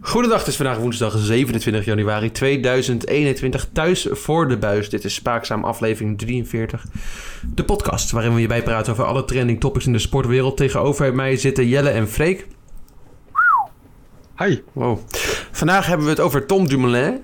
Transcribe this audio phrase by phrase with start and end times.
[0.00, 3.68] Goedendag, het is vandaag woensdag 27 januari 2021.
[3.72, 4.90] Thuis voor de buis.
[4.90, 6.84] Dit is Spaakzaam aflevering 43.
[7.54, 10.56] De podcast waarin we je bijpraten over alle trending topics in de sportwereld.
[10.56, 12.46] Tegenover mij zitten Jelle en Freek.
[14.38, 14.58] Hi.
[14.72, 14.98] Wow.
[15.50, 17.20] Vandaag hebben we het over Tom Dumoulin.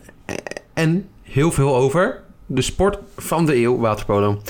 [0.74, 4.42] En heel veel over de sport van de eeuw, waterpolo.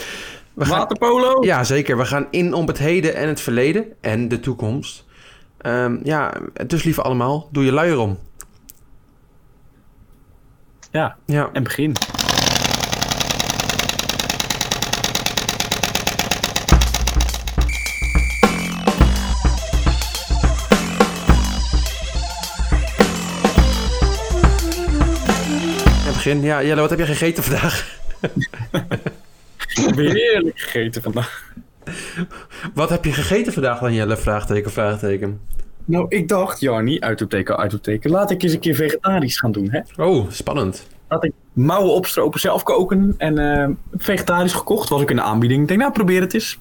[0.54, 0.78] We gaan...
[0.78, 1.44] Waterpolo?
[1.44, 1.96] Ja, zeker.
[1.96, 5.06] We gaan in op het heden en het verleden en de toekomst.
[5.62, 6.34] Um, ja,
[6.66, 8.18] dus lieve allemaal, doe je luier om.
[10.90, 11.50] Ja, ja.
[11.52, 11.94] en begin.
[26.06, 26.42] En begin.
[26.42, 27.98] Ja, Jelle, wat heb je gegeten vandaag?
[29.96, 31.52] Heerlijk gegeten vandaag.
[32.74, 34.16] Wat heb je gegeten vandaag dan, Jelle?
[34.16, 35.40] Vraagteken, vraagteken.
[35.84, 40.04] Nou, ik dacht, Jarni, uitroepteken, uitroepteken, laat ik eens een keer vegetarisch gaan doen, hè?
[40.04, 40.86] Oh, spannend.
[41.08, 44.88] Laat ik mouwen opstropen, zelf koken en uh, vegetarisch gekocht.
[44.88, 45.62] Was ik in de aanbieding.
[45.62, 46.58] Ik denk, nou, probeer het eens.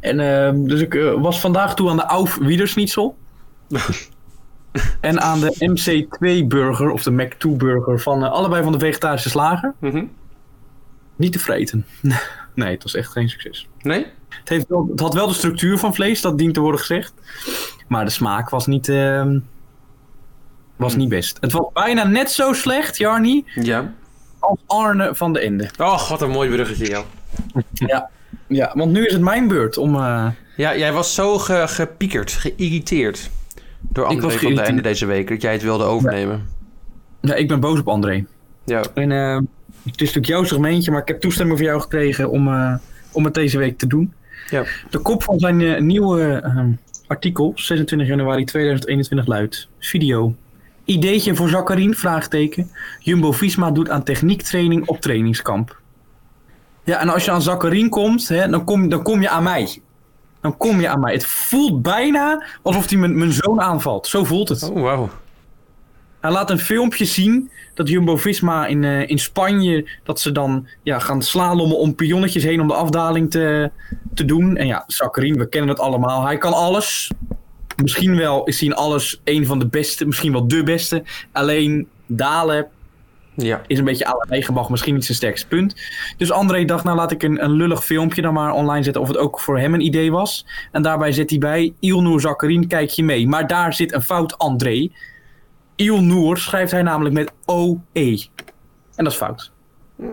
[0.00, 3.16] En uh, dus ik uh, was vandaag toe aan de Auf Wiedersnitzel.
[5.00, 9.74] en aan de MC2-burger, of de Mac2-burger, van allebei van de vegetarische slager.
[9.80, 10.10] Mm -hmm.
[11.16, 11.86] Niet te vreten.
[12.58, 13.68] nee, het was echt geen succes.
[13.82, 14.06] Nee?
[14.28, 17.14] Het, heeft wel, het had wel de structuur van vlees, dat dient te worden gezegd.
[17.88, 19.26] Maar de smaak was niet, uh,
[20.76, 21.36] was niet best.
[21.40, 23.92] Het was bijna net zo slecht, Jarni, ja.
[24.38, 25.70] als Arne van de Ende.
[25.78, 27.04] Oh, wat een mooi bruggetje, joh.
[27.72, 28.10] ja.
[28.46, 29.94] ja, want nu is het mijn beurt om...
[29.94, 30.26] Uh...
[30.56, 33.30] Ja, jij was zo ge gepiekerd, geïrriteerd
[33.80, 36.48] door André van de Ende deze week, dat jij het wilde overnemen.
[37.20, 38.24] Ja, ja ik ben boos op André.
[38.64, 38.82] Ja.
[38.94, 39.46] En uh, het
[39.90, 42.74] is natuurlijk jouw segmentje, maar ik heb toestemming voor jou gekregen om, uh,
[43.12, 44.12] om het deze week te doen.
[44.50, 44.64] Ja.
[44.90, 46.70] De kop van zijn uh, nieuwe ehm,
[47.06, 50.34] artikel, 26 januari 2021, luidt: Video.
[50.84, 51.94] Ideetje voor Zakharien?
[51.94, 52.70] Vraagteken.
[52.98, 55.80] Jumbo-Visma doet aan techniektraining op trainingskamp.
[56.84, 59.80] Ja, en als je aan Zakharien komt, hè, dan, kom, dan kom je aan mij.
[60.40, 61.12] Dan kom je aan mij.
[61.12, 64.06] Het voelt bijna alsof hij mijn zoon aanvalt.
[64.06, 64.70] Zo voelt het.
[64.70, 65.10] Oh, wauw.
[66.20, 69.88] Hij laat een filmpje zien dat Jumbo-Visma in, uh, in Spanje...
[70.04, 73.70] dat ze dan ja, gaan slalommen om pionnetjes heen om de afdaling te,
[74.14, 74.56] te doen.
[74.56, 76.26] En ja, Zakharien, we kennen het allemaal.
[76.26, 77.10] Hij kan alles.
[77.82, 80.06] Misschien wel is hij in alles een van de beste.
[80.06, 81.02] Misschien wel de beste.
[81.32, 82.66] Alleen dalen
[83.34, 83.62] ja.
[83.66, 84.70] is een beetje aan regenbach.
[84.70, 85.74] Misschien niet zijn sterkste punt.
[86.16, 89.02] Dus André dacht, nou laat ik een, een lullig filmpje dan maar online zetten...
[89.02, 90.46] of het ook voor hem een idee was.
[90.72, 91.72] En daarbij zet hij bij...
[91.80, 93.28] Ilnour Zakharien, kijk je mee.
[93.28, 94.90] Maar daar zit een fout, André...
[95.78, 98.16] Ilnour schrijft hij namelijk met O-E.
[98.94, 99.52] En dat is fout.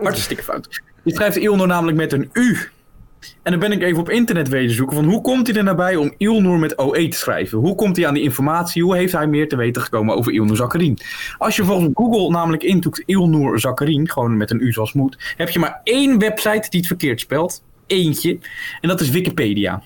[0.02, 0.82] Hartstikke fout.
[1.02, 2.58] Je schrijft Ilnour namelijk met een U.
[3.42, 5.76] En dan ben ik even op internet weten zoeken van hoe komt hij er nou
[5.76, 7.58] bij om Ilnour met OE te schrijven?
[7.58, 8.82] Hoe komt hij aan die informatie?
[8.82, 10.98] Hoe heeft hij meer te weten gekomen over Ilnour Zakharien?
[11.38, 15.48] Als je volgens Google namelijk intoekt Ilnour Zakharien, gewoon met een U zoals moet, heb
[15.48, 17.62] je maar één website die het verkeerd spelt.
[17.86, 18.38] Eentje.
[18.80, 19.82] En dat is Wikipedia.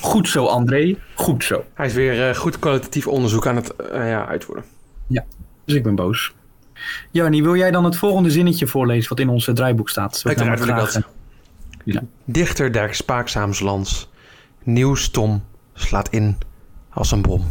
[0.00, 0.96] Goed zo, André.
[1.14, 1.64] Goed zo.
[1.74, 4.64] Hij is weer uh, goed kwalitatief onderzoek aan het uh, ja, uitvoeren.
[5.06, 5.24] Ja,
[5.64, 6.34] dus ik ben boos.
[7.10, 10.22] Jannie, wil jij dan het volgende zinnetje voorlezen wat in ons draaiboek staat?
[10.24, 11.02] Uiteraard wil ik dat.
[11.84, 12.02] Ja.
[12.24, 14.10] Dichter der spaakzaamslands.
[14.62, 15.44] Nieuwstom
[15.74, 16.36] slaat in
[16.90, 17.44] als een bom.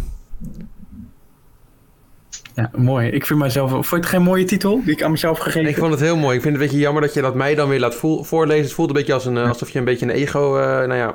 [2.56, 3.08] Ja, mooi.
[3.08, 3.70] Ik vind mijzelf...
[3.70, 6.18] Vond je het geen mooie titel die ik aan mezelf gegeven Ik vond het heel
[6.18, 6.36] mooi.
[6.36, 8.64] Ik vind het een beetje jammer dat je dat mij dan weer laat voorlezen.
[8.64, 10.58] Het voelt een beetje als een, alsof je een beetje een ego...
[10.58, 11.14] Uh, nou ja,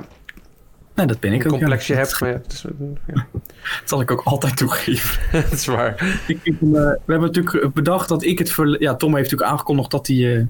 [0.97, 1.57] Nee, dat ben ik een ook.
[1.57, 1.99] complexje ja.
[1.99, 2.19] hebt.
[2.19, 2.65] Maar ja, is,
[3.07, 3.27] ja.
[3.79, 5.19] dat zal ik ook altijd toegeven.
[5.49, 6.21] dat is waar.
[6.27, 8.51] Ik, ik, uh, we hebben natuurlijk bedacht dat ik het...
[8.51, 8.81] Ver...
[8.81, 10.15] Ja, Tom heeft natuurlijk aangekondigd dat hij...
[10.15, 10.45] Uh,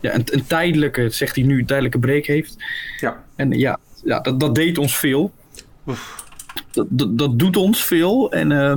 [0.00, 2.56] ja, een, een, tijdelijke, zegt hij nu, een tijdelijke break heeft.
[3.00, 3.24] Ja.
[3.36, 5.32] En ja, ja dat, dat deed ons veel.
[6.70, 8.32] Dat, dat, dat, doet ons veel.
[8.32, 8.76] En uh,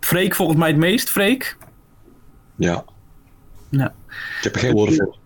[0.00, 1.10] Freek volgens mij het meest.
[1.10, 1.56] Freek?
[2.54, 2.84] Ja.
[3.68, 3.94] ja.
[4.08, 5.16] Ik heb er geen woorden voor.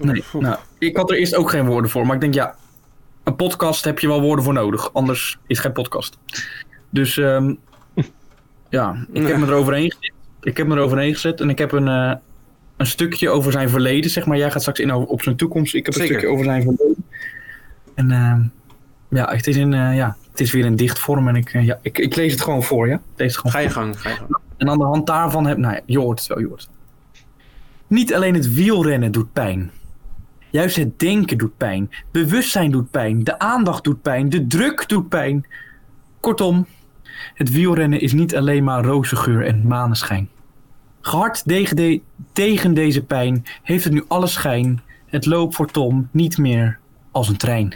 [0.00, 2.06] Nee, nou, ik had er eerst ook geen woorden voor.
[2.06, 2.56] Maar ik denk, ja,
[3.24, 4.92] een podcast heb je wel woorden voor nodig.
[4.92, 6.18] Anders is het geen podcast.
[6.90, 7.58] Dus um,
[8.68, 10.12] ja, ik heb me eroverheen gezet.
[10.40, 12.12] Ik heb me eroverheen gezet en ik heb een, uh,
[12.76, 14.10] een stukje over zijn verleden.
[14.10, 15.74] Zeg maar, jij gaat straks in op zijn toekomst.
[15.74, 16.10] Ik heb Zeker.
[16.10, 17.04] een stukje over zijn verleden.
[17.94, 21.52] En uh, ja, het is, in, uh, ja, het is weer in dichtvorm en ik,
[21.52, 22.88] ja, ik, ik lees het gewoon voor.
[22.88, 23.00] Ja?
[23.16, 24.36] Lees het gewoon ga je gang, ga je gang.
[24.56, 26.70] En aan de hand daarvan heb nou ja, je hoort het wel, je hoort het.
[27.86, 29.70] Niet alleen het wielrennen doet pijn.
[30.52, 31.90] Juist het denken doet pijn.
[32.10, 33.24] Bewustzijn doet pijn.
[33.24, 34.28] De aandacht doet pijn.
[34.28, 35.46] De druk doet pijn.
[36.20, 36.66] Kortom,
[37.34, 40.28] het wielrennen is niet alleen maar roze geur en maneschijn.
[41.00, 41.44] Gehard
[42.32, 44.82] tegen deze pijn heeft het nu alle schijn.
[45.06, 46.78] Het loopt voor Tom niet meer
[47.10, 47.74] als een trein.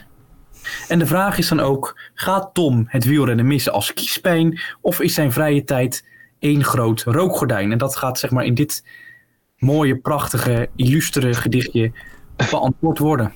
[0.88, 5.14] En de vraag is dan ook, gaat Tom het wielrennen missen als kiespijn of is
[5.14, 6.04] zijn vrije tijd
[6.38, 7.72] één groot rookgordijn.
[7.72, 8.84] En dat gaat zeg maar in dit
[9.58, 11.92] mooie, prachtige, illustere gedichtje
[12.50, 13.32] beantwoord worden.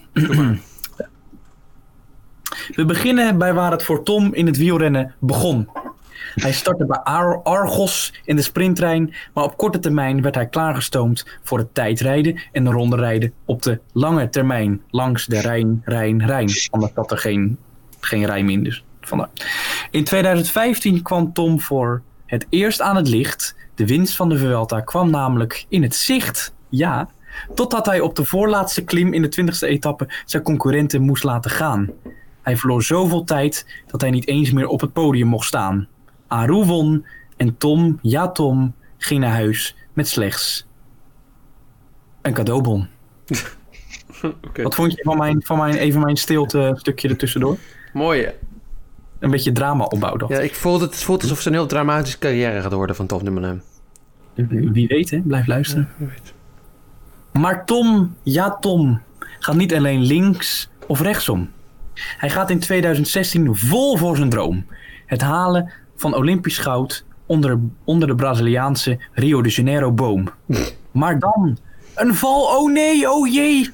[2.75, 5.69] We beginnen bij waar het voor Tom in het wielrennen begon.
[6.35, 11.39] Hij startte bij Ar- Argos in de sprinttrein, maar op korte termijn werd hij klaargestoomd
[11.43, 16.27] voor het tijdrijden en de ronde rijden op de lange termijn langs de Rijn, Rijn,
[16.27, 16.49] Rijn.
[16.71, 17.59] Anders had er geen,
[18.01, 19.29] geen rijm in, dus vandaar.
[19.91, 23.55] In 2015 kwam Tom voor het eerst aan het licht.
[23.75, 27.09] De winst van de Vuelta kwam namelijk in het zicht, ja,
[27.55, 31.91] totdat hij op de voorlaatste klim in de 20e etappe zijn concurrenten moest laten gaan.
[32.43, 35.89] Hij verloor zoveel tijd dat hij niet eens meer op het podium mocht staan.
[36.27, 37.07] Aru won
[37.37, 40.67] en Tom, ja Tom, ging naar huis met slechts
[42.23, 42.87] een cadeaubon.
[44.63, 47.57] Wat vond je van mijn, van mijn, even mijn stilte stukje ertussendoor?
[47.93, 48.29] Mooi.
[49.19, 50.55] Een beetje drama opbouw dacht Ja, ik.
[50.55, 53.63] voel het, het voelt alsof het een heel dramatische carrière gaat worden van Tom Dumoulin.
[54.73, 55.89] Wie weet hè, blijf luisteren.
[57.33, 59.01] Maar Tom, ja Tom,
[59.39, 61.51] gaat niet alleen links of rechtsom.
[61.95, 64.67] Hij gaat in 2016 vol voor zijn droom.
[65.07, 70.29] Het halen van Olympisch goud onder, onder de Braziliaanse Rio de Janeiro boom.
[70.91, 71.59] Maar dan,
[71.95, 73.71] een val, oh nee, oh jee.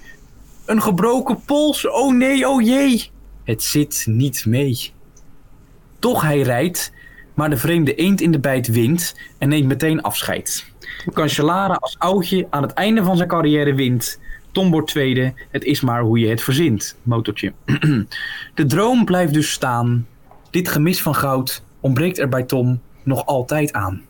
[0.64, 3.10] Een gebroken pols, oh nee, oh jee.
[3.44, 4.92] Het zit niet mee.
[5.98, 6.92] Toch hij rijdt,
[7.34, 10.72] maar de vreemde eend in de bijt wint en neemt meteen afscheid.
[11.12, 14.20] Cancellara als oudje aan het einde van zijn carrière wint.
[14.52, 16.96] Tom wordt tweede, het is maar hoe je het verzint.
[17.02, 17.52] Motortje.
[18.54, 20.06] De droom blijft dus staan.
[20.50, 24.02] Dit gemis van goud ontbreekt er bij Tom nog altijd aan.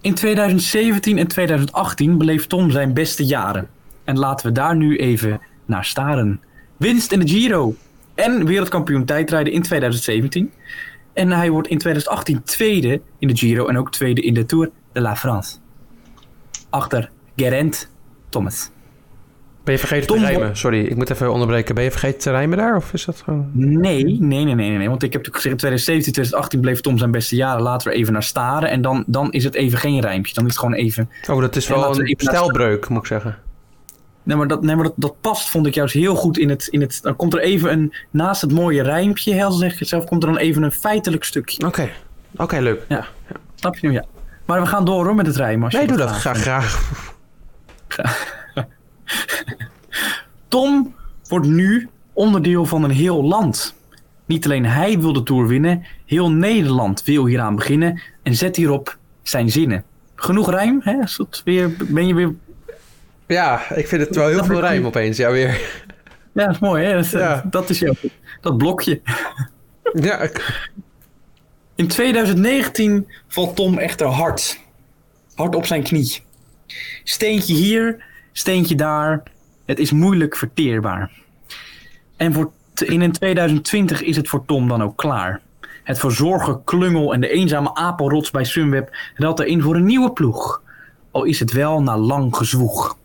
[0.00, 3.68] In 2017 en 2018 beleeft Tom zijn beste jaren.
[4.04, 6.40] En laten we daar nu even naar staren.
[6.76, 7.74] Winst in de Giro
[8.14, 10.52] en wereldkampioen tijdrijden in 2017.
[11.12, 14.70] En hij wordt in 2018 tweede in de Giro en ook tweede in de Tour
[14.94, 15.56] de la France.
[16.70, 17.90] Achter Geraint
[18.28, 18.70] Thomas.
[19.64, 20.56] Ben je vergeten Tom te rijmen?
[20.56, 21.74] Sorry, ik moet even onderbreken.
[21.74, 22.76] Ben je vergeten te rijmen daar?
[22.76, 23.50] Of is dat gewoon...
[23.52, 24.88] Nee, nee, nee, nee, nee, nee.
[24.88, 27.62] Want ik heb natuurlijk gezegd in 2017, 2018 bleef Tom zijn beste jaren.
[27.62, 28.70] Laten we even naar staren.
[28.70, 30.34] En dan, dan is het even geen rijmpje.
[30.34, 31.10] Dan is het gewoon even...
[31.30, 33.38] Oh, dat is Ja, wel een stijlbreuk, moet ik zeggen.
[34.22, 36.66] Nee, maar, dat, nee, maar dat, dat past, vond ik juist heel goed in het,
[36.66, 36.98] in het...
[37.02, 37.94] Dan komt er even een...
[38.10, 41.66] Naast het mooie rijmpje, zeg je zelf, komt er dan even een feitelijk stukje.
[41.66, 41.90] Oké,
[42.36, 42.84] oké, leuk.
[42.88, 43.06] Ja.
[43.54, 43.92] Snap je nu?
[43.92, 44.04] Ja.
[44.44, 45.64] Maar we gaan door hoor met het rijmen.
[45.64, 46.10] Als Nee, doe dat.
[46.10, 46.92] graag Graag.
[50.48, 50.94] Tom
[51.28, 53.74] wordt nu onderdeel van een heel land.
[54.26, 58.96] Niet alleen hij wil de Tour winnen, heel Nederland wil hieraan beginnen en zet hierop
[59.22, 59.84] zijn zinnen.
[60.14, 61.02] Genoeg rijm, hè?
[61.02, 62.34] Is dat weer, ben je weer...
[63.26, 65.16] Ja, ik vind het wel heel Dat veel rijm opeens.
[65.16, 65.60] Ja, weer.
[66.32, 66.94] Ja, dat is mooi, hè?
[66.94, 67.44] Dat, Ja.
[67.50, 67.94] dat is jouw,
[68.40, 69.00] dat blokje.
[69.92, 70.70] Ja, ik-
[71.76, 74.60] In 2019 valt Tom echter hard.
[75.34, 76.22] Hard op zijn knie.
[77.04, 79.22] Steentje hier, steentje daar.
[79.64, 81.10] Het is moeilijk verteerbaar.
[82.16, 82.52] En voor
[82.84, 85.40] in in 2020 is het voor Tom dan ook klaar.
[85.84, 90.12] Het verzorgen klungel en de eenzame apelrots bij Sunweb ruilt er in voor een nieuwe
[90.12, 90.62] ploeg.
[91.10, 92.96] Al is het wel na lang gezwoeg.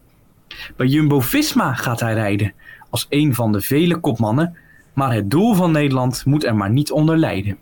[0.76, 2.54] Bij Jumbo-Visma gaat hij rijden.
[2.90, 4.58] Als een van de vele kopmannen.
[4.94, 7.58] Maar het doel van Nederland moet er maar niet onder lijden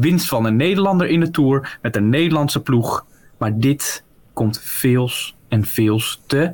[0.00, 3.06] winst van een Nederlander in de Tour met een Nederlandse ploeg.
[3.38, 6.52] Maar dit komt veels en veels te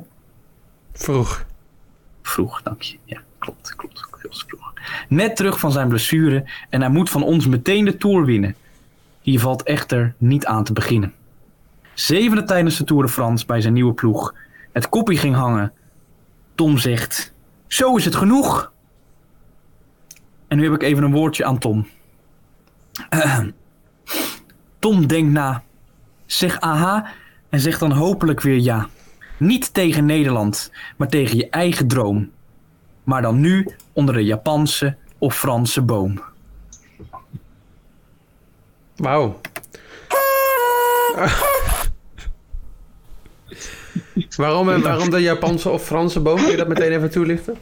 [0.93, 1.45] vroeg.
[2.21, 2.97] vroeg, dank je.
[3.03, 4.05] Ja, klopt, klopt.
[4.11, 4.73] Veels vroeg.
[5.07, 8.55] Net terug van zijn blessure en hij moet van ons meteen de Tour winnen.
[9.21, 11.13] Hier valt echter niet aan te beginnen.
[11.93, 14.35] Zevende tijdens de Tour de France bij zijn nieuwe ploeg.
[14.71, 15.73] Het koppie ging hangen.
[16.55, 17.33] Tom zegt,
[17.67, 18.71] zo is het genoeg.
[20.47, 21.87] En nu heb ik even een woordje aan Tom.
[24.79, 25.63] Tom denkt na.
[26.25, 27.11] Zeg aha
[27.49, 28.87] en zeg dan hopelijk weer ja.
[29.37, 32.31] Niet tegen Nederland, maar tegen je eigen droom.
[33.03, 36.21] Maar dan nu onder de Japanse of Franse boom.
[38.95, 39.39] Wauw.
[44.37, 46.37] waarom, eh, waarom de Japanse of Franse boom?
[46.37, 47.57] Kun je dat meteen even toelichten?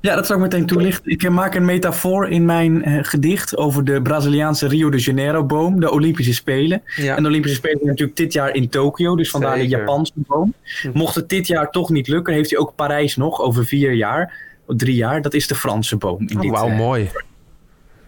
[0.00, 1.10] Ja, dat zal ik meteen toelichten.
[1.10, 5.44] Ik eh, maak een metafoor in mijn eh, gedicht over de Braziliaanse Rio de Janeiro
[5.44, 6.82] boom, de Olympische Spelen.
[6.96, 7.16] Ja.
[7.16, 9.68] En de Olympische Spelen zijn natuurlijk dit jaar in Tokio, dus vandaar de.
[9.68, 10.54] Japanse boom.
[10.92, 14.32] Mocht het dit jaar toch niet lukken, heeft hij ook Parijs nog over vier jaar,
[14.66, 15.22] of drie jaar.
[15.22, 16.28] Dat is de Franse boom.
[16.28, 17.10] In Oh, Wauw, eh, mooi.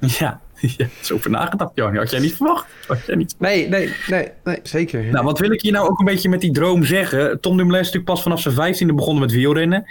[0.18, 1.96] Ja, ja, is over nagedacht, Johan.
[1.96, 2.66] Had jij niet verwacht?
[2.86, 5.04] Had jij niet Nee, nee, nee, nee zeker.
[5.04, 7.40] Nou, wat wil ik hier nou ook een beetje met die droom zeggen?
[7.40, 9.84] Tom Dumoulin is natuurlijk pas vanaf zijn vijftiende begonnen met wielrennen.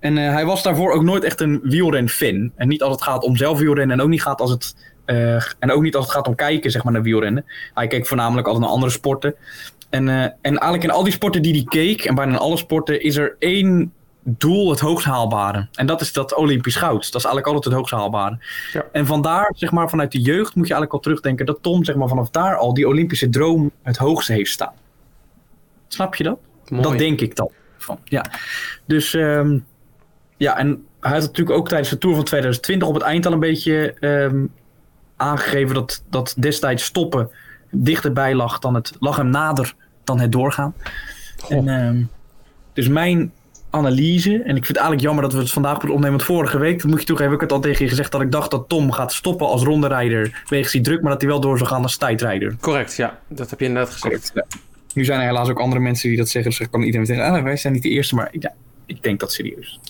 [0.00, 2.52] En eh, hij was daarvoor ook nooit echt een wielren-fan.
[2.56, 5.42] En niet als het gaat om zelf wielrennen en ook niet gaat als het Eh,
[5.58, 7.44] en ook niet als het gaat om kijken, zeg maar, naar wielrennen.
[7.74, 9.34] Hij keek voornamelijk altijd naar andere sporten.
[9.90, 12.56] En, eh, en eigenlijk in al die sporten die hij keek, en bijna in alle
[12.56, 13.92] sporten, is er één
[14.24, 15.68] doel het hoogst haalbare.
[15.72, 17.12] En dat is dat Olympisch goud.
[17.12, 18.38] Dat is eigenlijk altijd het hoogst haalbare.
[18.72, 18.84] Ja.
[18.92, 21.94] En vandaar, zeg maar, vanuit de jeugd moet je eigenlijk al terugdenken dat Tom, zeg
[21.94, 24.72] maar, vanaf daar al die Olympische droom het hoogste heeft staan.
[25.88, 26.38] Snap je dat?
[26.68, 26.82] Mooi.
[26.82, 27.50] Dat denk ik dan.
[27.76, 28.24] Van, ja.
[28.84, 29.58] Dus ehm,
[30.36, 33.32] ja, en hij had natuurlijk ook tijdens de Tour van 2020 op het eind al
[33.32, 34.46] een beetje ehm,
[35.16, 37.30] aangegeven dat, dat destijds stoppen
[37.70, 40.74] dichterbij lag dan het lag hem nader dan het doorgaan.
[41.48, 42.02] En, ehm,
[42.72, 43.32] dus mijn
[43.74, 46.58] analyse, en ik vind het eigenlijk jammer dat we het vandaag moeten opnemen, want vorige
[46.58, 48.50] week, dat moet je toegeven, heb ik het al tegen je gezegd dat ik dacht
[48.50, 51.70] dat Tom gaat stoppen als ronderijder wegens die druk, maar dat hij wel door zou
[51.70, 52.56] gaan als tijdrijder.
[52.60, 53.18] Correct, ja.
[53.28, 54.30] Dat heb je inderdaad gezegd.
[54.34, 54.44] Ja.
[54.94, 56.50] Nu zijn er helaas ook andere mensen die dat zeggen.
[56.50, 58.14] Dus ik kan iedereen zeggen, ah, wij zijn niet de eerste.
[58.14, 58.52] Maar ja,
[58.86, 59.80] ik denk dat serieus.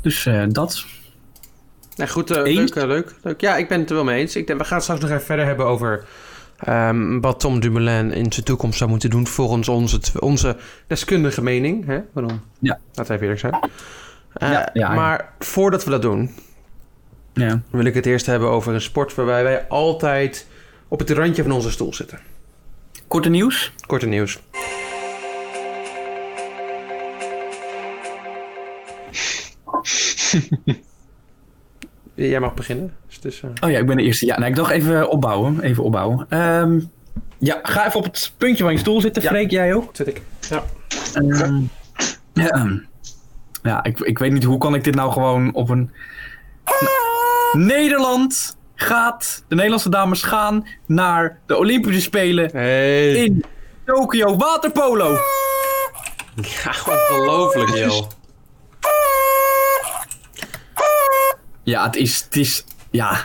[0.00, 0.84] Dus eh, dat.
[1.96, 2.74] Nee, goed, Eens?
[2.74, 3.40] leuk, eh, leuk, leuk.
[3.40, 4.36] Ja, ik ben het er wel mee eens.
[4.36, 6.04] Ik denk, we gaan het straks nog even verder hebben over
[6.64, 11.86] ehm, wat Tom Dumoulin in zijn toekomst zou moeten doen volgens onze, onze deskundige mening.
[11.86, 12.00] Hè?
[12.12, 12.40] Waarom?
[12.58, 12.78] Ja.
[12.94, 13.52] Laten we even eerlijk zijn.
[14.32, 14.94] Eh, Ja, ja, ja.
[14.94, 16.30] maar voordat we dat doen,
[17.32, 17.62] Ja.
[17.70, 20.46] wil ik het eerst hebben over een sport waarbij wij altijd
[20.88, 22.18] op het randje van onze stoel zitten.
[23.08, 23.72] Korte nieuws.
[23.86, 24.40] Korte nieuws.
[32.28, 32.94] Jij mag beginnen.
[33.06, 34.26] Dus het is, eh, Oh ja, ik ben de eerste.
[34.26, 35.60] Ja, nou, ik dacht even opbouwen.
[35.60, 36.26] Even opbouwen.
[36.28, 36.80] Ehm,
[37.38, 39.22] ja, ga even op het puntje van je stoel zitten.
[39.22, 39.28] Ja.
[39.28, 39.90] Freek, jij ook?
[39.92, 40.22] zit ik.
[40.48, 40.62] Ja.
[41.14, 41.60] Ehm,
[42.32, 42.80] ja,
[43.62, 45.90] ja ik, ik weet niet hoe kan ik dit nou gewoon op een...
[47.52, 53.12] Nederland gaat, de Nederlandse dames gaan naar de Olympische Spelen Hey.
[53.12, 53.44] in
[53.84, 55.18] Tokio waterpolo.
[56.34, 58.06] Ja, ongelooflijk, joh.
[61.62, 63.20] Ja, het is, het is, ja.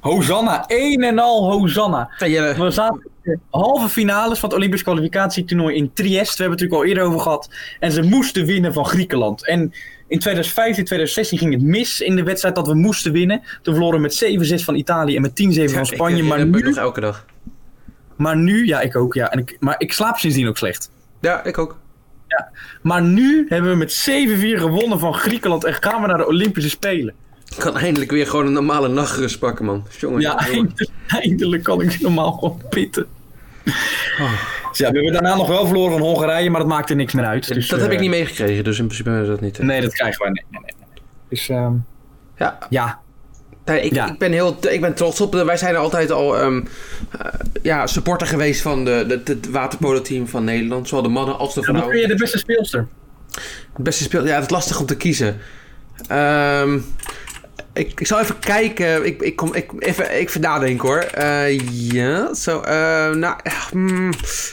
[0.00, 2.10] Hosanna, een en al Hosanna.
[2.18, 6.36] We zaten in de halve finales van het Olympisch kwalificatietoernooi in Trieste.
[6.36, 7.50] We hebben het natuurlijk al eerder over gehad.
[7.80, 9.46] En ze moesten winnen van Griekenland.
[9.46, 9.60] En
[10.08, 13.42] in 2015, 2016 ging het mis in de wedstrijd dat we moesten winnen.
[13.62, 16.22] Toen verloren we met 7-6 van Italië en met 10-7 van Spanje.
[16.22, 17.26] Ik, maar, nu, nog elke dag.
[18.16, 19.30] maar nu, ja, ik ook, ja.
[19.30, 20.90] En ik, maar ik slaap sindsdien ook slecht.
[21.20, 21.78] Ja, ik ook.
[22.82, 26.70] Maar nu hebben we met 7-4 gewonnen van Griekenland en gaan we naar de Olympische
[26.70, 27.14] Spelen.
[27.56, 29.86] Ik kan eindelijk weer gewoon een normale nachtrust pakken, man.
[29.98, 33.06] Jongen, Ja, eindelijk, eindelijk kan ik normaal gewoon pitten.
[33.64, 37.24] Dus ja, we hebben daarna nog wel verloren van Hongarije, maar dat maakte niks meer
[37.24, 37.54] uit.
[37.54, 39.58] Dus, dat heb eh, ik niet meegekregen, dus in principe hebben we dat niet.
[39.58, 39.64] eh.
[39.66, 40.30] Nee, dat krijgen wij.
[40.30, 40.74] Nee, nee, nee.
[40.94, 41.02] nee.
[41.28, 41.72] Dus ehm,
[42.38, 43.00] Ja, ja,
[43.64, 44.06] nee, ik, Ja.
[44.12, 45.34] ik, ben heel, ik ben trots op.
[45.34, 46.62] Wij zijn altijd al ehm,
[47.18, 47.26] eh,
[47.62, 50.88] ja, supporter geweest van de, de, het waterpolo-team van Nederland.
[50.88, 52.00] Zowel de mannen als de dan ben vrouwen.
[52.00, 52.86] je de beste speelster.
[53.72, 54.26] Het beste speel.
[54.26, 55.36] Ja, het is lastig om te kiezen.
[56.08, 56.78] Ehm,
[57.76, 59.06] ik, ik zal even kijken.
[59.06, 60.98] Ik, ik, kom, ik, even, even nadenken hoor.
[60.98, 62.60] Eh, ja, zo.
[62.60, 63.36] eh, nou,
[63.70, 64.10] hmm,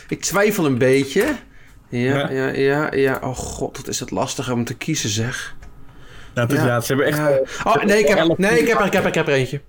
[0.08, 1.26] ik twijfel een beetje.
[1.90, 2.30] Ja, Ja.
[2.30, 3.20] ja, ja, ja.
[3.24, 5.56] Oh god, wat is het lastig om te kiezen zeg.
[6.34, 7.18] Ja, is- ja, ze hebben echt...
[7.18, 7.40] Ja.
[7.72, 9.62] Oh, nee, ik heb, nee ik, heb er, ik, heb er, ik heb er eentje.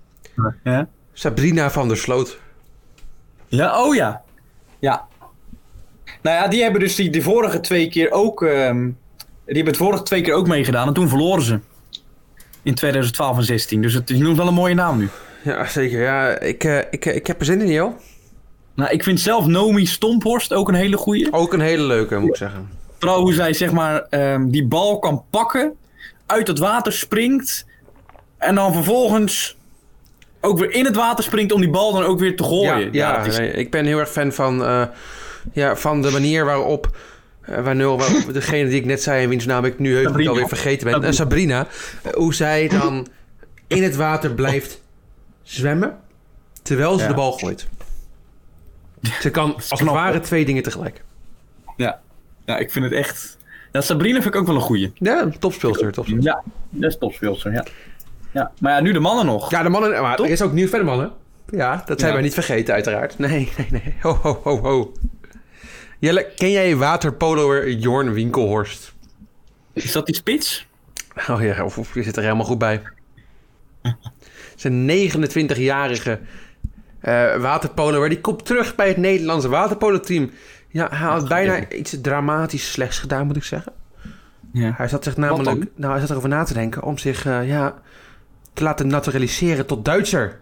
[0.64, 0.88] Ja?
[1.12, 2.38] Sabrina van der Sloot.
[3.49, 4.23] ja, oh ja.
[4.78, 5.06] Ja.
[6.23, 8.42] Nou ja, die hebben dus die, de vorige twee keer ook...
[8.42, 8.82] ehm,
[9.46, 11.58] die hebben het vorige twee keer ook meegedaan en toen verloren ze.
[12.64, 13.83] In 2012 en 16.
[13.83, 15.09] Dus het is nog wel een mooie naam nu.
[15.42, 16.02] Ja, zeker.
[16.02, 17.92] Ja, ik, eh, ik, ik heb er zin in, joh.
[18.75, 21.33] Nou, ik vind zelf Nomi Stomphorst ook een hele goeie.
[21.33, 22.68] Ook een hele leuke, moet ik zeggen.
[22.99, 25.75] Vooral hoe zij zeg maar ehm, die bal kan pakken,
[26.26, 27.66] uit het water springt
[28.38, 29.56] en dan vervolgens
[30.40, 32.78] ook weer in het water springt om die bal dan ook weer te gooien.
[32.78, 34.83] Ja, ja, dat is, nee, ik ben heel erg fan van, eh,
[35.52, 36.97] ja, van de manier waarop.
[37.47, 40.31] Eh waarna, waar, degene die ik net zei en wiens naam ik nu heus Sabrina.
[40.31, 41.05] alweer vergeten ben.
[41.05, 41.67] eh, Sabrina.
[42.03, 43.07] eh, hoe zij dan
[43.67, 44.83] in het water blijft
[45.43, 45.97] zwemmen.
[46.63, 47.09] Terwijl ze Ja.
[47.09, 47.67] de bal gooit.
[49.21, 51.03] Ze kan als het ware twee dingen tegelijk.
[51.77, 52.01] ja.
[52.45, 53.37] ja, ik vind het echt.
[53.73, 54.93] Ja, Sabrina vind ik ook wel een goeie.
[54.95, 55.93] Ja, topspeelster.
[55.93, 56.33] topspeelster.
[56.33, 57.65] Ja, dat is topspeelster, ja.
[58.31, 58.51] ja.
[58.61, 59.51] Maar ja, nu de mannen nog.
[59.51, 60.03] Ja, de mannen.
[60.03, 60.27] Maar Top.
[60.27, 61.13] er is ook nieuw verder mannen.
[61.49, 62.17] Ja, dat zijn Ja.
[62.17, 63.19] wij niet vergeten, uiteraard.
[63.19, 63.95] Nee, nee, nee.
[64.01, 64.93] Ho, ho, ho, ho.
[66.04, 68.94] Jelle, ken jij waterpoloer Jorn Winkelhorst?
[69.73, 70.66] Is dat die spits?
[71.28, 72.82] Oh ja, of, of je zit er helemaal goed bij.
[74.54, 76.20] Zijn 29-jarige
[77.00, 80.30] eh waterpoloer, die komt terug bij het Nederlandse waterpolo-team.
[80.68, 83.73] Ja, hij had bijna iets dramatisch slechts gedaan, moet ik zeggen.
[84.52, 84.75] Ja.
[84.76, 87.82] Hij zat zich namelijk, nou, hij zat erover na te denken om zich eh, ja,
[88.52, 90.40] te laten naturaliseren tot Duitser.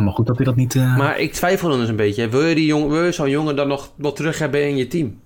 [0.00, 0.74] Maar goed dat hij dat niet...
[0.74, 2.28] eh, Maar ik twijfel dan eens een beetje.
[2.28, 4.86] Wil je, die jong, wil je zo'n jongen dan nog wel terug hebben in je
[4.86, 5.20] team?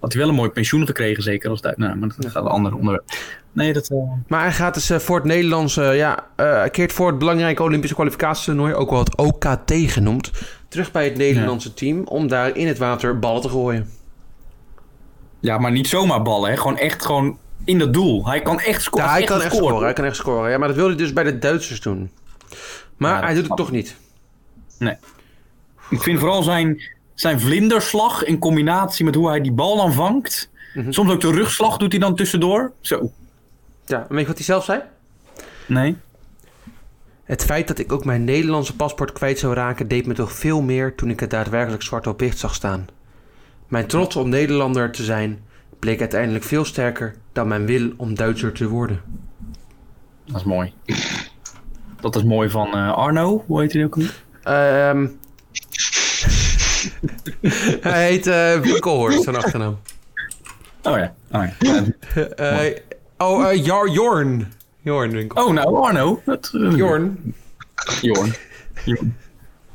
[0.00, 1.76] Had hij wel een mooi pensioen gekregen, zeker als dat.
[1.76, 3.04] Nou, maar dat gaat een ander onderwerp.
[3.52, 3.88] Nee, dat.
[3.90, 3.96] eh,
[4.28, 7.94] Maar hij gaat dus eh, voor het Nederlandse, ja, eh, keert voor het belangrijke Olympische
[7.94, 10.30] kwalificatietoernooi, ook wel het OKT genoemd,
[10.68, 13.88] terug bij het Nederlandse team om daar in het water ballen te gooien.
[15.40, 16.56] Ja, maar niet zomaar ballen, hè?
[16.56, 18.26] Gewoon echt gewoon in dat doel.
[18.26, 19.06] Hij kan echt scoren.
[19.06, 20.50] Ja, hij kan echt scoren, hij kan echt scoren.
[20.50, 22.10] Ja, maar dat wil hij dus bij de Duitsers doen.
[22.98, 23.96] Maar Ja, hij doet het toch niet.
[25.90, 26.82] Ik vind vooral zijn,
[27.14, 30.50] zijn vlinderslag in combinatie met hoe hij die bal dan vangt.
[30.74, 30.92] Mhm.
[30.92, 32.72] Soms ook de rugslag doet hij dan tussendoor.
[32.80, 33.12] Zo.
[33.86, 34.80] Ja, weet je wat hij zelf zei?
[35.66, 35.96] Nee.
[37.24, 40.62] Het feit dat ik ook mijn Nederlandse paspoort kwijt zou raken, deed me toch veel
[40.62, 42.86] meer toen ik het daadwerkelijk zwart op wit zag staan.
[43.68, 45.42] Mijn trots om Nederlander te zijn
[45.78, 49.00] bleek uiteindelijk veel sterker dan mijn wil om Duitser te worden.
[50.24, 50.72] Dat is mooi.
[52.00, 53.44] Dat is mooi van eh, Arno.
[53.46, 53.94] Hoe heet hij ook?
[53.94, 54.14] alweer?
[54.42, 55.06] Ehm
[57.80, 59.78] hij heet eh Winkelhorst, zijn achternaam.
[60.82, 61.14] Oh ja.
[61.32, 61.84] Oh, ja.
[62.36, 62.76] Eh,
[63.18, 63.54] oh,
[63.92, 64.52] Jorn.
[64.82, 65.44] Jorn Winkel.
[65.44, 66.22] oh nou, Arno.
[66.24, 67.34] Dat, Jorn.
[68.00, 68.34] Jorn.
[68.84, 69.16] Jorn.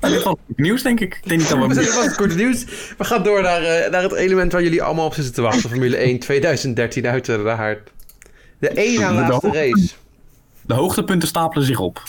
[0.01, 1.19] Goed nieuws, denk ik.
[1.23, 2.65] Ik denk niet dat We was nieuws.
[2.97, 5.69] We gaan door naar, naar het element waar jullie allemaal op zitten te wachten.
[5.69, 7.91] Formule 1 2013 uit de haard.
[8.59, 9.89] De één na laatste race.
[10.65, 12.03] De hoogtepunten stapelen zich op.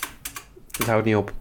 [0.78, 1.32] Dat houdt niet op.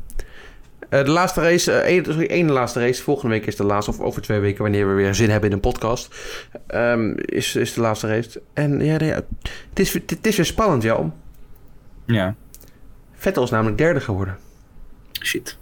[0.89, 3.03] Eh, de laatste race, eh, één, sorry, één laatste race.
[3.03, 5.55] Volgende week is de laatste, of over twee weken, wanneer we weer zin hebben in
[5.55, 6.15] een podcast.
[6.67, 8.41] ehm, is, is de laatste race.
[8.53, 9.25] En ja, het,
[9.73, 11.13] is, het is weer spannend, Jan.
[12.05, 12.35] Ja.
[13.13, 14.37] Vettel is namelijk derde geworden.
[15.21, 15.57] Shit.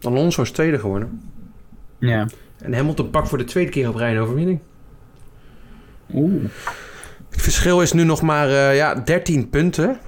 [0.00, 1.30] Alonso is tweede geworden.
[1.98, 2.26] Ja.
[2.58, 4.60] En Hamilton pakt voor de tweede keer op rij een overwinning.
[6.14, 6.44] Oeh.
[7.30, 9.98] Het verschil is nu nog maar eh, ja, 13 punten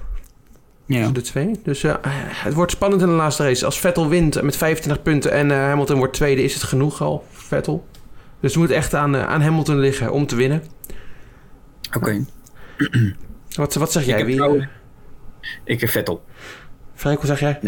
[0.97, 1.09] Ja.
[1.09, 1.59] de twee.
[1.63, 1.95] Dus eh,
[2.33, 3.65] het wordt spannend in de laatste race.
[3.65, 7.25] Als Vettel wint met 25 punten en eh, Hamilton wordt tweede, is het genoeg al
[7.31, 7.87] voor Vettel.
[8.39, 10.63] Dus het moet echt aan, eh, aan Hamilton liggen om te winnen.
[11.95, 12.25] Oké.
[13.55, 14.19] Wat, wat zeg jij?
[14.21, 14.67] Ik heb Wie,
[15.63, 16.23] Ik heb Vettel.
[16.95, 17.59] Frank, wat zeg jij?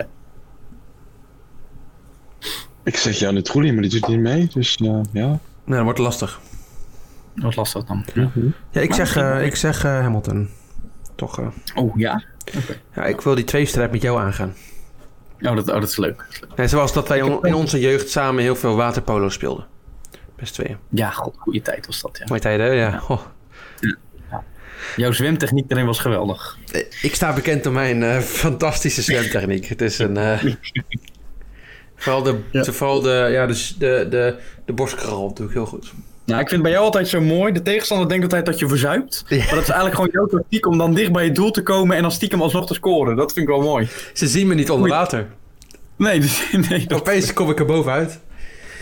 [2.84, 4.48] Ik zeg ja, de Trulli, maar die doet niet mee.
[4.54, 5.28] Dus eh, ja.
[5.28, 6.40] Nou, dat wordt lastig.
[7.36, 8.06] Wat lastig dan.
[8.14, 8.34] Ja, ik
[8.74, 10.50] Maar zeg, misschien- eh, ik zeg eh, Hamilton.
[11.16, 12.24] Toch, eh, Oh ja?
[12.96, 14.56] ja, ik wil die tweestrijd met jou aangaan.
[15.42, 16.26] Oh dat, oh, dat is leuk.
[16.66, 19.66] Zoals dat wij on- in onze jeugd samen heel veel waterpolo speelden.
[20.36, 20.78] Best tweeën.
[20.90, 22.26] Ja, god, goede tijd was dat, ja.
[22.28, 22.72] Mooie tijden, hè?
[22.72, 23.02] Ja.
[23.08, 23.22] Oh.
[24.96, 26.58] Jouw zwemtechniek daarin was geweldig.
[26.72, 29.66] Eh, Ik sta bekend om mijn eh, fantastische zwemtechniek.
[29.66, 30.18] Het is een...
[30.18, 30.44] eh,
[31.96, 32.62] vooral de, Ja.
[32.64, 35.92] de- vooral de, ja, de, de, de, de borstkrol doe ik heel goed.
[36.32, 37.54] Nou, ik vind bij jou altijd zo mooi.
[37.54, 39.24] De tegenstander denkt altijd dat je verzuipt.
[39.28, 39.38] Ja.
[39.38, 41.96] Maar dat is eigenlijk gewoon jouw tactiek om dan dicht bij je doel te komen
[41.96, 43.16] en dan stiekem alsnog te scoren.
[43.16, 43.88] Dat vind ik wel mooi.
[44.14, 45.28] Ze zien me niet onder water.
[45.96, 48.20] Nee, dus, nee dat Opeens kom ik er bovenuit.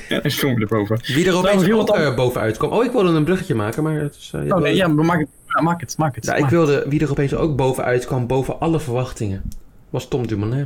[0.09, 0.99] ja, is film erboven.
[1.05, 2.71] Wie er opeens Trouwens, heel ook eh, bovenuit kwam.
[2.71, 3.99] Oh, ik wilde een bruggetje maken, maar...
[3.99, 5.29] Het is, eh, Oh nee, ja, maar maak het.
[5.45, 6.25] Ja, maak het, maak het.
[6.25, 6.85] Ja, ik wilde...
[6.87, 9.43] Wie er opeens ook bovenuit kwam, boven alle verwachtingen,
[9.89, 10.65] was Tom Dumoulin.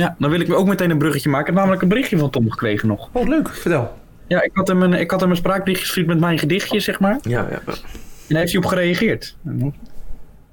[0.00, 1.46] Ja, dan wil ik me ook meteen een bruggetje maken.
[1.46, 3.08] Ik heb namelijk een berichtje van Tom gekregen nog.
[3.12, 3.48] Oh, leuk.
[3.48, 3.98] Vertel.
[4.26, 7.00] Ja, ik had hem een, ik had hem een spraakberichtje gestuurd met mijn gedichtje, zeg
[7.00, 7.18] maar.
[7.22, 7.60] Ja, ja.
[7.66, 9.36] En daar heeft hij op gereageerd.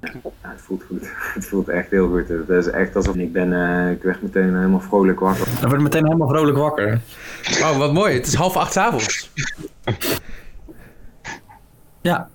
[0.00, 1.08] Ja, het voelt goed.
[1.34, 2.28] Het voelt echt heel goed.
[2.28, 5.46] Het is echt alsof ik ben, eh, ik werd meteen helemaal vrolijk wakker.
[5.60, 7.00] Dan werd meteen helemaal vrolijk wakker.
[7.60, 8.14] Oh, wat mooi.
[8.14, 9.30] Het is half acht 's avonds.
[12.00, 12.28] Ja,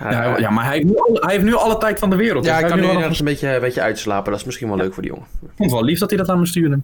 [0.00, 2.44] ja, ja maar hij heeft, nu alle, hij heeft nu alle tijd van de wereld.
[2.44, 4.30] Ja, Dus hij kan nu nu ergens een beetje, een beetje uitslapen.
[4.30, 5.26] Dat is misschien wel leuk voor die jongen.
[5.32, 6.80] Ik vond het wel lief dat hij dat aan me stuurde.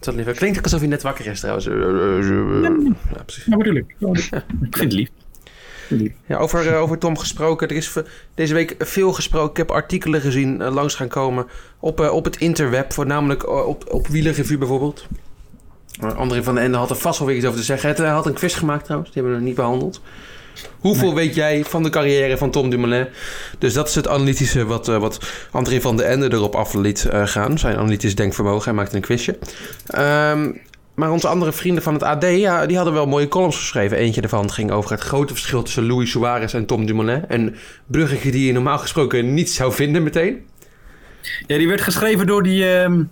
[0.00, 0.34] Is liever.
[0.34, 1.66] Klinkt alsof hij net wakker is trouwens.
[1.66, 2.92] Eh, eh, eh.
[3.14, 3.44] Ja, precies.
[3.44, 3.94] Ja, bedoel ik.
[4.62, 5.08] Ik vind het lief.
[6.26, 7.68] Ja, over, over Tom gesproken.
[7.68, 7.96] Er is
[8.34, 9.50] deze week veel gesproken.
[9.50, 11.46] Ik heb artikelen gezien langs gaan komen
[11.80, 12.92] op, op het interweb.
[12.92, 15.06] Voornamelijk op, op Wielerrevue bijvoorbeeld.
[16.16, 17.94] André van den Ende had er vast wel weer iets over te zeggen.
[17.94, 19.12] Hij had een quiz gemaakt trouwens.
[19.12, 20.00] Die hebben we nog niet behandeld.
[20.80, 23.06] Hoeveel weet jij van de carrière van Tom Dumoulin?
[23.58, 25.18] Dus dat is het analytische wat, eh, wat
[25.50, 27.58] André van den Ende erop af liet eh, gaan.
[27.58, 28.64] Zijn analytisch denkvermogen.
[28.64, 29.38] Hij maakte een quizje.
[29.86, 30.52] Ehm,
[30.94, 33.96] maar onze andere vrienden van het AD, ja, die hadden wel mooie columns geschreven.
[33.96, 37.24] Eentje daarvan ging over het grote verschil tussen Louis Suarez en Tom Dumoulin.
[37.28, 40.46] Een bruggetje die je normaal gesproken niet zou vinden meteen.
[41.46, 42.74] Ja, die werd geschreven door die...
[42.74, 43.02] ehm,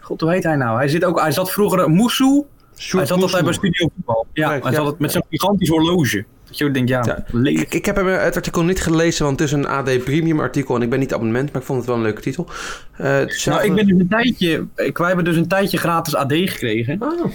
[0.00, 0.76] God, hoe heet hij nou?
[0.76, 1.90] Hij, zit ook, hij zat vroeger...
[1.90, 2.44] Moussou.
[2.76, 4.26] Hij zat altijd bij Studio Voetbal.
[4.32, 4.72] Ja, hij ja.
[4.72, 6.24] zat met zo'n gigantisch horloge.
[6.50, 7.24] Dat denkt, ja.
[7.42, 10.74] Ik, ik heb eh, het artikel niet gelezen, want het is een AD Premium artikel
[10.74, 12.46] en ik ben niet abonnement, maar ik vond het wel een leuke titel.
[12.92, 14.66] Eh, Nou, ik ben dus een tijdje...
[14.76, 17.02] Ik, wij hebben dus een tijdje gratis AD gekregen.
[17.02, 17.32] Oh,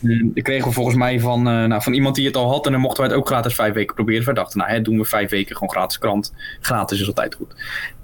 [0.00, 2.66] Die kregen we volgens mij van, eh, nou, van iemand die het al had.
[2.66, 4.24] En dan mochten wij het ook gratis vijf weken proberen.
[4.24, 6.32] Wij dachten, nou, hè, doen we vijf weken gewoon gratis krant.
[6.60, 7.54] Gratis is altijd goed.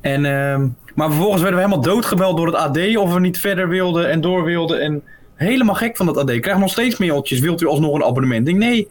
[0.01, 2.97] En, ehm, maar vervolgens werden we helemaal doodgebeld door het AD.
[2.97, 4.81] Of we niet verder wilden en door wilden.
[4.81, 5.03] En
[5.35, 6.31] helemaal gek van dat AD.
[6.31, 7.41] Ik krijg nog steeds mailtjes.
[7.41, 8.49] Wilt u alsnog een abonnement?
[8.49, 8.89] Ik denk, nee,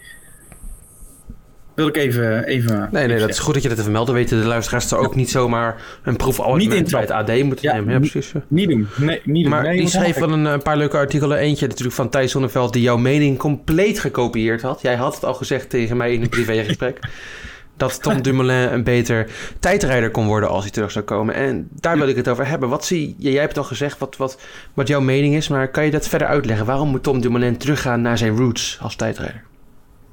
[1.79, 2.43] wil ik even...
[2.43, 4.07] even Nee, nee, dat is goed dat je dat even meldt.
[4.07, 7.75] Dan weten de luisteraars er ook niet zomaar een proefabonnement Niet bij het AD moeten
[7.75, 7.93] nemen.
[7.93, 8.31] Ja, precies.
[8.47, 8.87] Niet doen.
[8.95, 9.53] Nee, niet doen.
[9.53, 11.37] Maar nee, die schreef wel een, een paar leuke artikelen.
[11.37, 14.81] Eentje natuurlijk van Thijs Zonneveld die jouw mening compleet gekopieerd had.
[14.81, 16.99] Jij had het al gezegd tegen mij in een privégesprek.
[17.77, 19.27] dat Tom Dumoulin een beter
[19.59, 21.35] tijdrijder kon worden als hij terug zou komen.
[21.35, 22.69] En daar wil ik het over hebben.
[22.69, 23.31] Wat zie je?
[23.31, 24.39] Jij hebt al gezegd wat, wat,
[24.73, 25.47] wat jouw mening is.
[25.47, 26.65] Maar kan je dat verder uitleggen?
[26.65, 29.43] Waarom moet Tom Dumoulin teruggaan naar zijn roots als tijdrijder?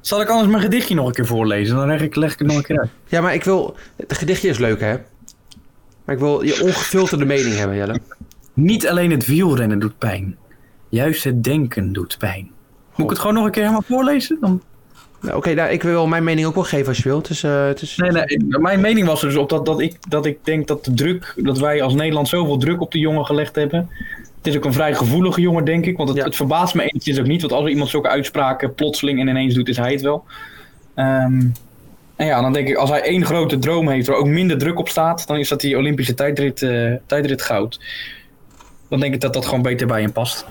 [0.06, 1.76] Zal ik anders mijn gedichtje nog een keer voorlezen?
[1.76, 2.90] Dan leg ik, leg ik het nog een keer uit.
[3.06, 3.76] Ja, maar ik wil...
[3.96, 4.96] Het gedichtje is leuk, hè?
[6.04, 8.00] Maar ik wil je ongefilterde mening hebben, Jelle.
[8.54, 10.36] Niet alleen het wielrennen doet pijn.
[10.88, 12.50] Juist het denken doet pijn.
[12.94, 14.38] Moet ik het gewoon nog een keer helemaal voorlezen?
[14.40, 14.62] Dan...
[15.26, 17.28] Nou, Oké, nou, ik wil mijn mening ook wel geven als je wilt.
[17.28, 17.96] Dus, eh, het is...
[17.96, 20.84] Nee, nee, mijn mening was er dus op dat, dat, ik, dat ik denk dat
[20.84, 23.90] de druk, dat wij als Nederland zoveel druk op de jongen gelegd hebben.
[24.36, 25.96] Het is ook een vrij gevoelige jongen, denk ik.
[25.96, 26.24] Want het, Ja.
[26.24, 27.40] het verbaast me enigszins ook niet.
[27.40, 30.24] Want als er iemand zulke uitspraken plotseling en ineens doet, is hij het wel.
[30.94, 31.40] Ehm,
[32.16, 34.78] en ja, dan denk ik, als hij één grote droom heeft waar ook minder druk
[34.78, 37.80] op staat, dan is dat die Olympische tijdrit, eh, tijdrit goud.
[38.88, 40.46] Dan denk ik dat dat gewoon beter bij hem past.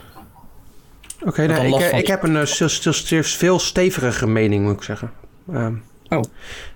[1.26, 4.74] Oké, ik, eh, van- ik heb een eh, stil- stil- stil- veel stevige mening, moet
[4.76, 5.12] ik zeggen.
[5.54, 5.74] Ehm,
[6.10, 6.24] Oh.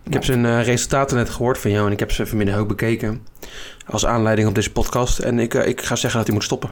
[0.04, 2.68] Ik heb zijn eh, resultaten net gehoord van jou en ik heb ze vanmiddag ook
[2.68, 3.26] bekeken.
[3.88, 5.20] Als aanleiding op deze podcast.
[5.20, 6.70] En ik, ik ga zeggen dat hij moet stoppen.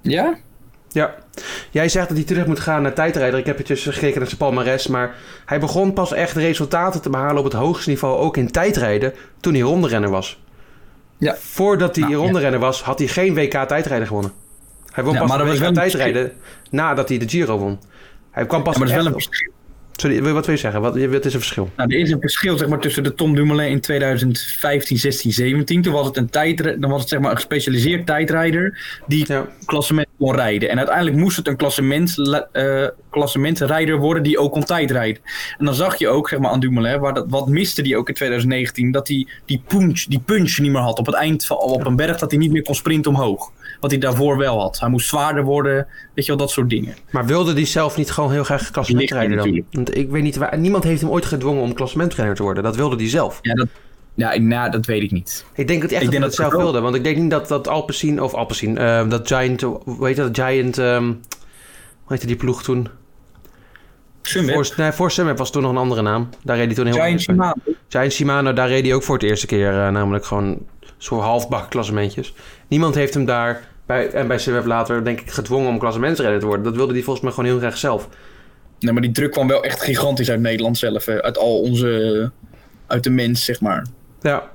[0.00, 0.36] Ja?
[0.88, 1.14] Ja.
[1.70, 3.38] Jij zegt dat hij terug moet gaan naar tijdrijder.
[3.38, 4.86] Ik heb het dus gekeken naar zijn palmares.
[4.86, 8.18] Maar hij begon pas echt resultaten te behalen op het hoogste niveau.
[8.18, 9.12] Ook in tijdrijden.
[9.40, 10.42] Toen hij ronderenner was.
[11.18, 11.36] Ja.
[11.36, 12.58] Voordat hij Nou, ja.
[12.58, 14.32] was, had hij geen WK tijdrijden gewonnen.
[14.94, 16.32] Hij won Ja, pas maar een tijdrijden
[16.70, 17.78] nadat hij de Giro won.
[18.30, 19.52] Hij kwam pas Ja, maar dat is wel een verschil.
[19.96, 20.80] Sorry, wat wil je zeggen?
[20.80, 21.70] Wat, wat is een verschil?
[21.76, 25.82] Nou, er is een verschil zeg maar, tussen de Tom Dumoulin in 2015, 16, 17.
[25.82, 29.46] Toen was het een, tijdri- dan was het, zeg maar, een gespecialiseerd tijdrijder die Ja.
[29.64, 30.68] klassement kon rijden.
[30.70, 32.14] En uiteindelijk moest het een klassement,
[32.52, 35.22] eh klassementsrijder worden die ook kon tijdrijden.
[35.58, 38.08] En dan zag je ook zeg maar, aan Dumoulin, waar dat, wat miste die ook
[38.08, 40.98] in 2019, dat hij die punch, die punch niet meer had.
[40.98, 43.50] Op het eind van op een berg dat hij niet meer kon sprinten omhoog.
[43.84, 44.80] Wat hij daarvoor wel had.
[44.80, 46.94] Hij moest zwaarder worden, weet je wel, dat soort dingen.
[47.10, 49.36] Maar wilde hij zelf niet gewoon heel graag klassementrijder dan?
[49.36, 49.66] natuurlijk.
[49.70, 52.62] Want ik weet niet, waar, niemand heeft hem ooit gedwongen om klassementrijder te worden.
[52.62, 53.38] Dat wilde hij zelf.
[53.42, 53.66] Ja, dat,
[54.14, 55.44] ja, nou, dat weet ik niet.
[55.54, 56.80] Ik denk dat hij echt Ik dat hij zelf het wel- wilde.
[56.80, 60.38] Want ik denk niet dat, dat Alpecin, of Alpecin, eh, dat Giant, hoe heet dat,
[60.38, 62.88] Giant, ehm hoe heette die ploeg toen?
[64.22, 64.54] Sunweb.
[64.54, 66.28] Voor, nee, voor Sunweb was toen nog een andere naam.
[66.42, 67.20] Daar reed hij toen heel Giant.
[67.20, 67.52] Shimano.
[67.88, 70.58] Giant Shimano, daar reed hij ook voor het eerste keer eh, namelijk gewoon
[70.98, 72.34] soort halfbak klassementjes.
[72.68, 76.46] Niemand heeft hem daar, bij, en bij Sunweb later, denk ik, gedwongen om klassementsrijder te
[76.46, 76.64] worden.
[76.64, 78.08] Dat wilde hij volgens mij gewoon heel graag zelf.
[78.78, 81.04] Nee, maar die druk kwam wel echt gigantisch uit Nederland zelf.
[81.04, 81.22] hè.
[81.22, 82.30] Uit al onze...
[82.86, 83.86] Uit de mens, zeg maar.
[84.20, 84.50] Ja,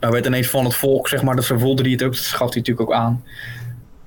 [0.00, 1.36] Hij werd ineens van het volk, zeg maar.
[1.36, 2.12] Dat voelde hij het ook.
[2.12, 3.24] Dat gaf hij natuurlijk ook aan.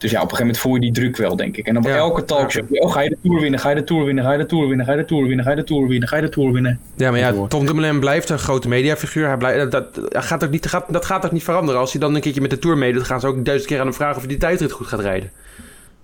[0.02, 1.68] Dus ja, op een gegeven moment voel je die druk wel, denk ik.
[1.68, 1.98] En dan bij Ja.
[1.98, 2.66] elke talkshow.
[2.70, 3.60] Oh, ga je de Tour winnen?
[3.60, 4.24] Ga je de Tour winnen?
[4.24, 4.86] Ga je de Tour winnen?
[4.86, 5.46] Ga je de Tour winnen?
[5.46, 6.08] Ga je de Tour winnen?
[6.08, 6.80] Ga je de Tour winnen?
[6.96, 7.48] Ja, maar ja.
[7.48, 9.28] Tom Dumoulin blijft een grote mediafiguur.
[9.28, 11.80] Hij blijft, dat, dat, gaat ook niet, gaat, dat gaat ook niet veranderen.
[11.80, 13.86] Als hij dan een keertje met de Tour meedoet, gaan ze ook duizend keer aan
[13.86, 15.32] hem vragen of hij die tijdrit goed gaat rijden.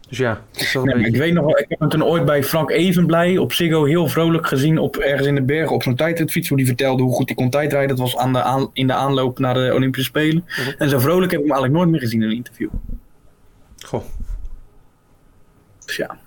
[0.10, 1.90] Dus ja, dat is wel een Nee, maar ik weet nog wel, ik heb hem
[1.90, 5.76] toen ooit bij Frank Evenblij op Ziggo heel vrolijk gezien op ergens in de bergen
[5.76, 6.48] op zo'n tijdritfiets.
[6.50, 7.90] Hoe die vertelde hoe goed hij kon tijdrijden.
[7.90, 10.46] Dat was aan de aan, in de aanloop naar de Olympische Spelen.
[10.48, 10.70] Mhm.
[10.78, 12.70] En zo vrolijk heb ik hem eigenlijk nooit meer gezien in een interview.
[13.86, 14.04] Goh.
[15.86, 16.18] Ja.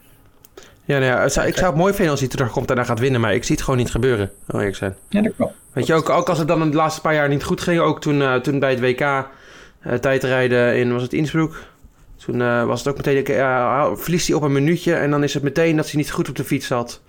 [0.85, 3.21] Ja, nou ja, ik zou het mooi vinden als hij terugkomt en daar gaat winnen,
[3.21, 4.31] maar ik zie het gewoon niet gebeuren.
[4.49, 4.97] Oh, eerlijk zijn.
[5.09, 5.55] Ja, dat klopt.
[5.73, 8.01] Weet je, ook, ook als het dan de laatste paar jaar niet goed ging, ook
[8.01, 9.25] toen, eh, toen bij het WK eh,
[10.01, 11.55] tijdrijden in, was het Innsbruck?
[12.25, 15.35] Toen eh, was het ook meteen, uh, verliest hij op een minuutje en dan is
[15.35, 17.01] het meteen dat hij niet goed op de fiets zat.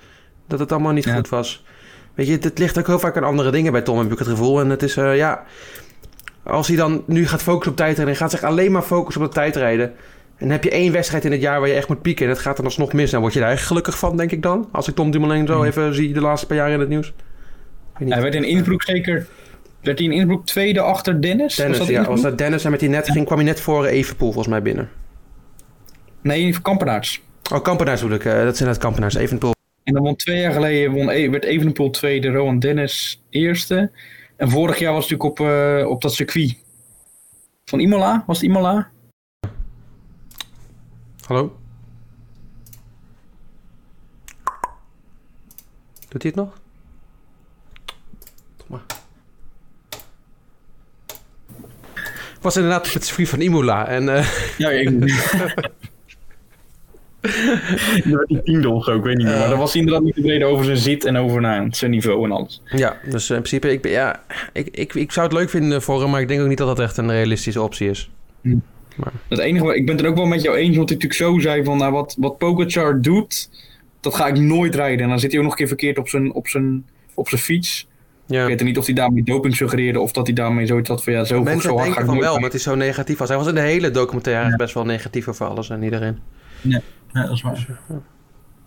[0.48, 1.16] Dat het allemaal niet Ja.
[1.16, 1.64] goed was.
[2.14, 4.28] Weet je, het ligt ook heel vaak aan andere dingen bij Tom, heb ik het
[4.28, 4.60] gevoel.
[4.60, 5.44] En het is, ja,
[6.44, 9.28] als hij dan nu gaat focussen op tijdrijden en gaat zich alleen maar focussen op
[9.28, 9.94] het tijdrijden.
[10.42, 12.32] En dan heb je één wedstrijd in het jaar waar je echt moet pieken en
[12.32, 13.12] het gaat dan alsnog mis.
[13.12, 14.70] Dan word je daar echt gelukkig van, denk ik dan.
[14.72, 15.66] Als ik Tom Dumoulin zo Hmm.
[15.66, 17.14] even zie de laatste paar jaar in het nieuws.
[17.94, 19.28] Hij werd in Innsbruck zeker.
[19.82, 21.56] Werd hij in Innsbruck tweede achter Dennis?
[21.56, 22.06] Dennis, was dat ja.
[22.06, 24.62] Was dat Dennis en met die net ging, kwam hij net voor Evenpoel volgens mij
[24.62, 24.90] binnen.
[26.22, 27.22] Nee, Kampenaerts.
[27.54, 28.26] Oh, Kampenaars bedoel ik.
[28.26, 29.16] eh, dat zijn het Kampenaars.
[29.16, 29.52] Evenpoel.
[29.84, 33.92] En dan won twee jaar geleden won, E- werd Evenepoel tweede, Rowan Dennis eerste.
[34.38, 36.58] En vorig jaar was het natuurlijk op, eh, op dat circuit.
[37.66, 38.24] Van Imola?
[38.28, 38.90] Was het Imola?
[41.32, 41.58] Hallo?
[46.10, 46.60] Doet hij het nog?
[48.56, 48.82] Toch maar.
[52.42, 53.88] Was inderdaad het circuit van Imola.
[53.88, 54.90] En eh, Ja, ik...
[58.04, 59.38] Werd die ik weet niet meer.
[59.38, 62.26] Maar dan was hij inderdaad niet tevreden over zijn zit en over nou, zijn niveau
[62.26, 62.62] en alles.
[62.66, 66.02] ja, dus in principe, ik, ben- ja, ik, ik, ik zou het leuk vinden voor
[66.02, 68.10] hem, maar ik denk ook niet dat dat echt een realistische optie is.
[69.28, 71.64] Het enige, ik ben het ook wel met jou eens, want hij natuurlijk zo zei
[71.64, 73.50] van, nou, wat, wat Pogacar doet,
[74.00, 75.04] dat ga ik nooit rijden.
[75.04, 77.42] En dan zit hij ook nog een keer verkeerd op zijn, op zijn, op zijn
[77.42, 77.88] fiets.
[78.26, 78.42] Ja.
[78.42, 81.14] Ik weet niet of hij daarmee doping suggereerde of dat hij daarmee zoiets had van
[81.14, 82.76] ja, zo, Mensen zo hard ga denken ik van nooit wel, maar het is zo
[82.76, 83.28] negatief was.
[83.30, 84.56] Hij was in de hele documentaire Ja.
[84.56, 86.20] best wel negatief over alles en iedereen.
[86.62, 86.82] Ja,
[87.14, 87.80] dat is waar.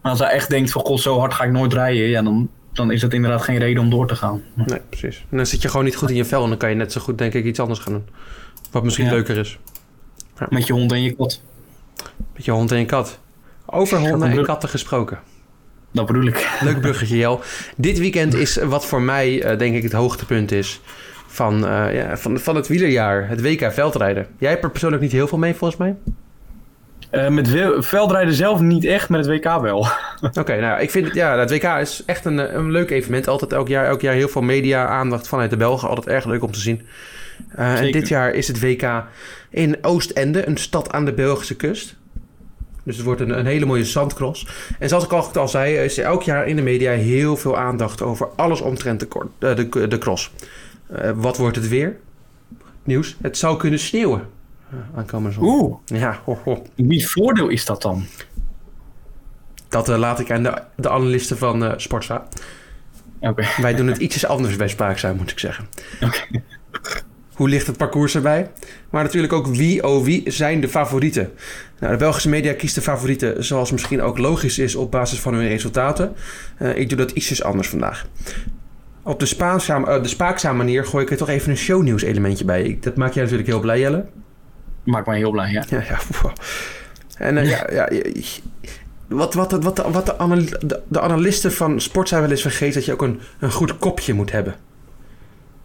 [0.03, 2.49] Maar als hij echt denkt van god, zo hard ga ik nooit rijden, ja, dan,
[2.73, 4.43] dan is dat inderdaad geen reden om door te gaan.
[4.55, 5.25] Nee, precies.
[5.31, 6.93] En dan zit je gewoon niet goed in je vel en dan kan je net
[6.93, 8.05] zo goed denk ik iets anders gaan doen.
[8.71, 9.11] Wat misschien Ja.
[9.13, 9.59] leuker is.
[10.49, 11.41] Met je hond en je kat.
[12.35, 13.19] Met je hond en je kat.
[13.67, 15.19] Over honden en katten gesproken.
[15.93, 16.59] Dat bedoel ik.
[16.61, 17.41] Leuk bruggetje, Jel.
[17.77, 20.81] Dit weekend is wat voor mij eh, denk ik het hoogtepunt is
[21.27, 23.29] van, eh, ja, van, van het wielerjaar.
[23.29, 24.27] Het WK veldrijden.
[24.39, 25.97] Jij hebt er persoonlijk niet heel veel mee volgens mij.
[27.11, 29.79] Eh, met veldrijden zelf niet echt, met het WK wel.
[30.41, 33.29] Oké, nou ja, ik vind het, ja, het WK is echt een, een leuk evenement.
[33.29, 35.89] Altijd elk jaar, elk jaar heel veel media-aandacht vanuit de Belgen.
[35.89, 36.87] Altijd erg leuk om te zien.
[37.49, 39.05] Eh, en dit jaar is het WK
[39.51, 41.97] in Oostende, een stad aan de Belgische kust.
[42.83, 44.47] Dus het wordt een, een hele mooie zandcross.
[44.79, 47.57] En zoals ik al, al zei, is er elk jaar in de media heel veel
[47.59, 50.31] aandacht over alles omtrent de, eh, de, de cross.
[50.87, 51.97] Eh, wat wordt het weer?
[52.83, 53.17] Nieuws.
[53.23, 54.29] Het zou kunnen sneeuwen.
[54.75, 55.37] Uh, aankomende.
[55.41, 56.63] Oeh, Ja, ho, ho.
[56.75, 58.05] wie voordeel is dat dan?
[59.69, 62.29] dat laat ik aan de, de analisten van eh Sportza.
[63.21, 63.47] Oké.
[63.61, 65.69] Wij doen het ietsjes anders bij Spraakzaam, moet ik zeggen.
[66.01, 66.43] Oké.
[67.35, 68.51] Hoe ligt het parcours erbij?
[68.91, 71.31] Maar natuurlijk ook wie, oh wie, zijn de favorieten?
[71.81, 75.35] Nou, de Belgische media kiest de favorieten, zoals misschien ook logisch is op basis van
[75.35, 76.13] hun resultaten.
[76.59, 78.07] Eh, ik doe dat ietsjes anders vandaag.
[79.03, 82.45] Op de, spaakzaam, eh, de spaakzaam manier gooi ik er toch even een shownieuws elementje
[82.45, 82.63] bij.
[82.63, 84.05] Ik- dat maakt jij natuurlijk heel blij, Jelle.
[84.85, 85.65] Maakt mij heel blij, ja.
[85.69, 85.99] Ja, ja.
[86.23, 86.33] wow.
[87.19, 88.23] En eh, ja, ja, je-
[89.09, 92.43] wat, wat, wat, de, wat de, anal- de, de analisten van sport zijn wel eens
[92.43, 94.55] vergeten, dat je ook een, een goed kopje moet hebben.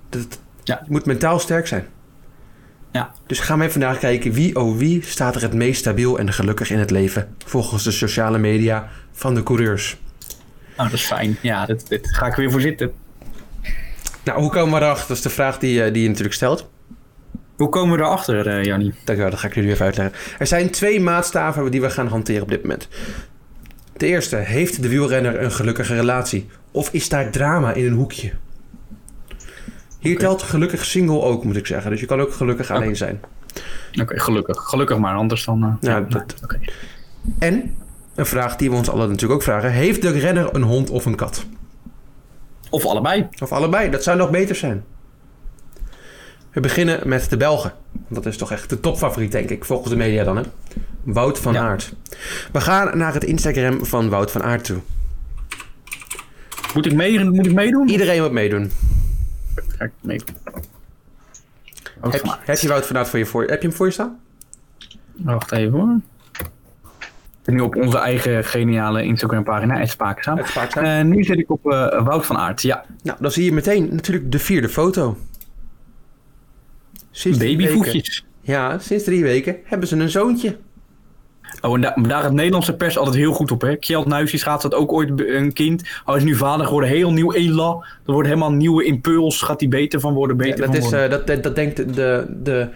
[0.09, 0.81] Dat, Ja.
[0.83, 1.85] Je moet mentaal sterk zijn.
[2.91, 3.11] Ja.
[3.27, 6.69] Dus gaan wij vandaag kijken wie, oh wie, staat er het meest stabiel en gelukkig
[6.71, 7.35] in het leven.
[7.45, 9.97] Volgens de sociale media van de coureurs.
[10.77, 11.37] Nou, dat is fijn.
[11.41, 12.91] Ja, dit, dit ga ik weer voor zitten.
[14.23, 15.07] Nou, hoe komen we erachter?
[15.07, 16.69] Dat is de vraag die, eh, die je natuurlijk stelt.
[17.57, 18.93] Hoe komen we erachter, eh Jannie?
[19.03, 20.15] Dankjewel, dat ga ik jullie even uitleggen.
[20.39, 22.87] Er zijn twee maatstaven die we gaan hanteren op dit moment.
[23.97, 26.49] De eerste, heeft de wielrenner een gelukkige relatie?
[26.71, 28.31] Of is daar drama in een hoekje?
[29.99, 31.91] Hier telt gelukkig single ook, moet ik zeggen.
[31.91, 33.19] Dus je kan ook gelukkig alleen zijn.
[34.01, 34.57] Oké, gelukkig.
[34.57, 35.63] Gelukkig maar, anders dan...
[35.63, 36.59] eh, Ja, nee, dat- oké.
[37.39, 37.75] En,
[38.15, 39.71] een vraag die we ons allen natuurlijk ook vragen.
[39.71, 41.45] Heeft de renner een hond of een kat?
[42.69, 43.27] Of allebei.
[43.41, 44.83] Of allebei, dat zou nog beter zijn.
[46.51, 47.73] We beginnen met de Belgen.
[47.91, 50.43] Want dat is toch echt de topfavoriet, denk ik, volgens de media dan, hè?
[51.03, 51.61] Wout van Ja.
[51.67, 51.93] Aert.
[52.51, 54.77] We gaan naar het Instagram van Wout van Aert toe.
[56.73, 57.89] Moet ik, mee, moet ik meedoen?
[57.89, 58.71] Iedereen wat meedoen.
[59.79, 60.23] Ga ik.
[62.01, 63.43] Ook Heb, je- heb je Wout van voor je voor?
[63.43, 64.19] Heb je hem voor je staan?
[65.15, 65.99] Wacht even hoor.
[67.45, 70.45] Nu op onze eigen geniale Instagram pagina, Spaakzaam.
[70.45, 72.61] Spaart Eh nu zit ik op eh, Wout van Aert.
[72.61, 75.17] Ja, Nou, dan zie je meteen natuurlijk de vierde foto.
[77.11, 78.25] Sinds babyvoetjes.
[78.41, 80.57] Ja, sinds drie weken hebben ze een zoontje.
[81.61, 83.75] Oh, en da- daar het Nederlandse pers altijd heel goed op, hè?
[83.75, 85.87] Kjeld Nuisjes gaat dat ook ooit een kind.
[86.05, 87.83] Hij is nu vader geworden, heel nieuw elan.
[88.05, 89.41] Er wordt helemaal een nieuwe impuls.
[89.41, 91.03] Gaat hij beter van worden, beter dat, van is, worden.
[91.03, 92.67] eh, dat, dat, dat denkt de, de,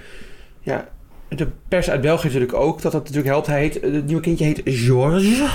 [0.61, 0.87] ja,
[1.29, 2.81] de pers uit België natuurlijk ook.
[2.81, 3.47] Dat dat natuurlijk helpt.
[3.47, 5.47] Hij heet, het nieuwe kindje heet George.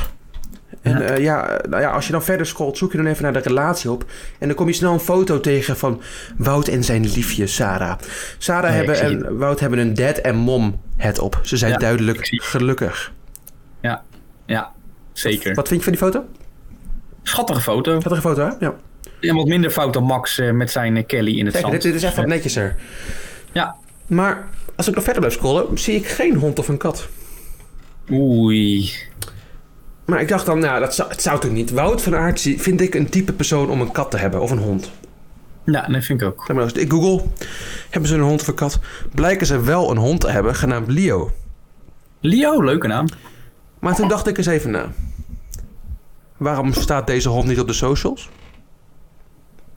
[0.95, 1.09] En Ja.
[1.13, 1.17] ja.
[1.17, 3.91] ja, nou ja, als je dan verder scrolt, zoek je dan even naar de relatie
[3.91, 4.05] op.
[4.39, 6.01] En dan kom je snel een foto tegen van
[6.37, 7.99] Wout en zijn liefje Sarah.
[8.39, 11.41] Sarah Nee, hebben en Wout hebben een dad en mom het op.
[11.43, 13.13] Ze zijn Ja, duidelijk gelukkig.
[14.47, 14.73] Ja,
[15.13, 15.55] zeker.
[15.55, 16.27] Wat vind je van die foto?
[17.23, 17.95] Schattige foto.
[17.95, 18.67] Een foto, hè?
[18.67, 18.75] Ja.
[19.21, 21.73] En wat minder fout dan Max eh, met zijn eh, Kelly in het Kijk, zand.
[21.75, 22.77] dit, dit is echt wat netjeser.
[23.53, 23.75] Ja.
[24.07, 27.09] Maar als ik nog verder blijf scrollen, zie ik geen hond of een kat.
[28.13, 28.93] Oei.
[30.09, 31.71] Maar ik dacht dan, nou, dat zou, het zou toch niet.
[31.71, 34.59] Wout van Aert vind ik een type persoon om een kat te hebben of een
[34.59, 34.91] hond.
[35.65, 36.43] Ja, dat vind ik ook.
[36.47, 37.25] Zeg maar, als ik google,
[37.91, 38.79] hebben ze een hond of een kat?
[39.15, 41.31] Blijken ze wel een hond te hebben, genaamd Leo.
[42.21, 43.07] Leo, leuke naam.
[43.79, 44.93] Maar toen dacht ik eens even na.
[46.37, 48.31] Waarom staat deze hond niet op de socials?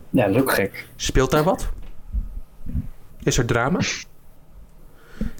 [0.09, 0.87] Ja, dat is ook gek.
[0.95, 1.69] Speelt daar wat?
[3.23, 3.79] Is er drama?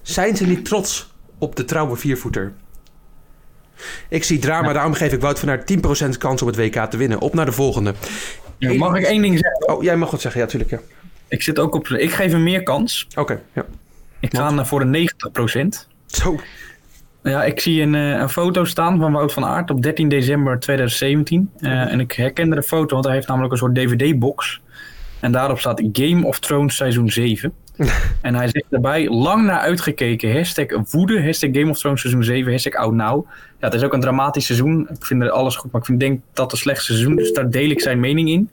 [0.02, 2.54] Zijn ze niet trots op de trouwe viervoeter?
[4.10, 5.74] Ik zie drama, daarom geef ik Wout van Aert
[6.16, 7.20] 10% kans om het WK te winnen.
[7.20, 7.94] Op naar de volgende.
[8.58, 9.76] Ja, mag ik één ding zeggen?
[9.76, 10.72] Oh, jij mag wat zeggen, ja, tuurlijk.
[10.72, 10.80] Ja.
[11.28, 11.88] Ik zit ook op.
[11.88, 13.08] Ik geef hem meer kans.
[13.16, 13.66] Oké, ja.
[14.20, 15.10] Ik ga eh, voor de
[15.86, 15.88] 90%.
[16.06, 16.40] Zo.
[17.24, 20.60] Ja, ik zie een, eh, een foto staan van Wout van Aert op 13 december
[20.60, 21.52] 2017.
[21.58, 24.62] Eh, en ik herkende de foto, want hij heeft namelijk een soort DVD-box.
[25.20, 27.54] En daarop staat Game of Thrones seizoen 7.
[28.22, 32.52] en hij zegt daarbij, lang naar uitgekeken, hashtag woede, hashtag Game of Thrones seizoen 7,
[32.52, 33.26] hashtag oud nou.
[33.60, 34.88] Ja, het is ook een dramatisch seizoen.
[34.90, 37.50] Ik vind er alles goed, maar ik vind, denk dat het slechtste seizoen, dus daar
[37.50, 38.50] deel ik zijn mening in.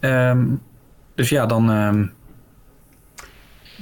[0.00, 0.44] Ehm,
[1.14, 2.04] dus ja, dan ehm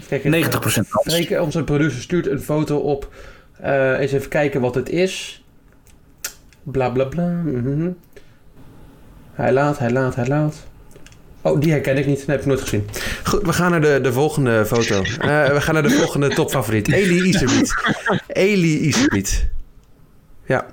[0.09, 1.15] Kijk, 90% kans.
[1.15, 3.13] Freek, onze producer stuurt een foto op.
[3.61, 5.45] Eh, eens even kijken wat het is.
[6.63, 7.29] Bla bla bla.
[7.29, 7.91] mhm.
[9.33, 10.67] Hij laat, hij laat, hij laat.
[11.51, 12.19] Oh, die herken ik niet.
[12.19, 12.89] Dat heb ik nooit gezien.
[13.25, 15.03] Goed, we gaan naar de, de volgende foto.
[15.03, 16.93] Eh, we gaan naar de volgende topfavoriet.
[16.93, 17.75] Eli Iserbiet.
[18.27, 19.49] Eli Iserbiet.
[20.47, 20.67] Ja.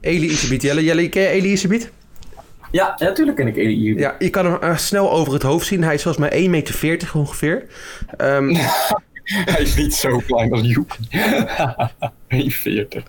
[0.00, 0.62] Eli Iserbiet.
[0.62, 1.90] Jelle, Jelle, ken je Eli Iserbiet?
[2.70, 3.98] Ja, natuurlijk ken ik Eli.
[3.98, 5.82] Ja, je kan hem eh, snel over het hoofd zien.
[5.82, 7.64] Hij is volgens mij 1,40 meter ongeveer.
[8.16, 8.54] Ehm,
[9.52, 10.96] Hij is niet zo klein als Joep.
[12.28, 13.02] 40.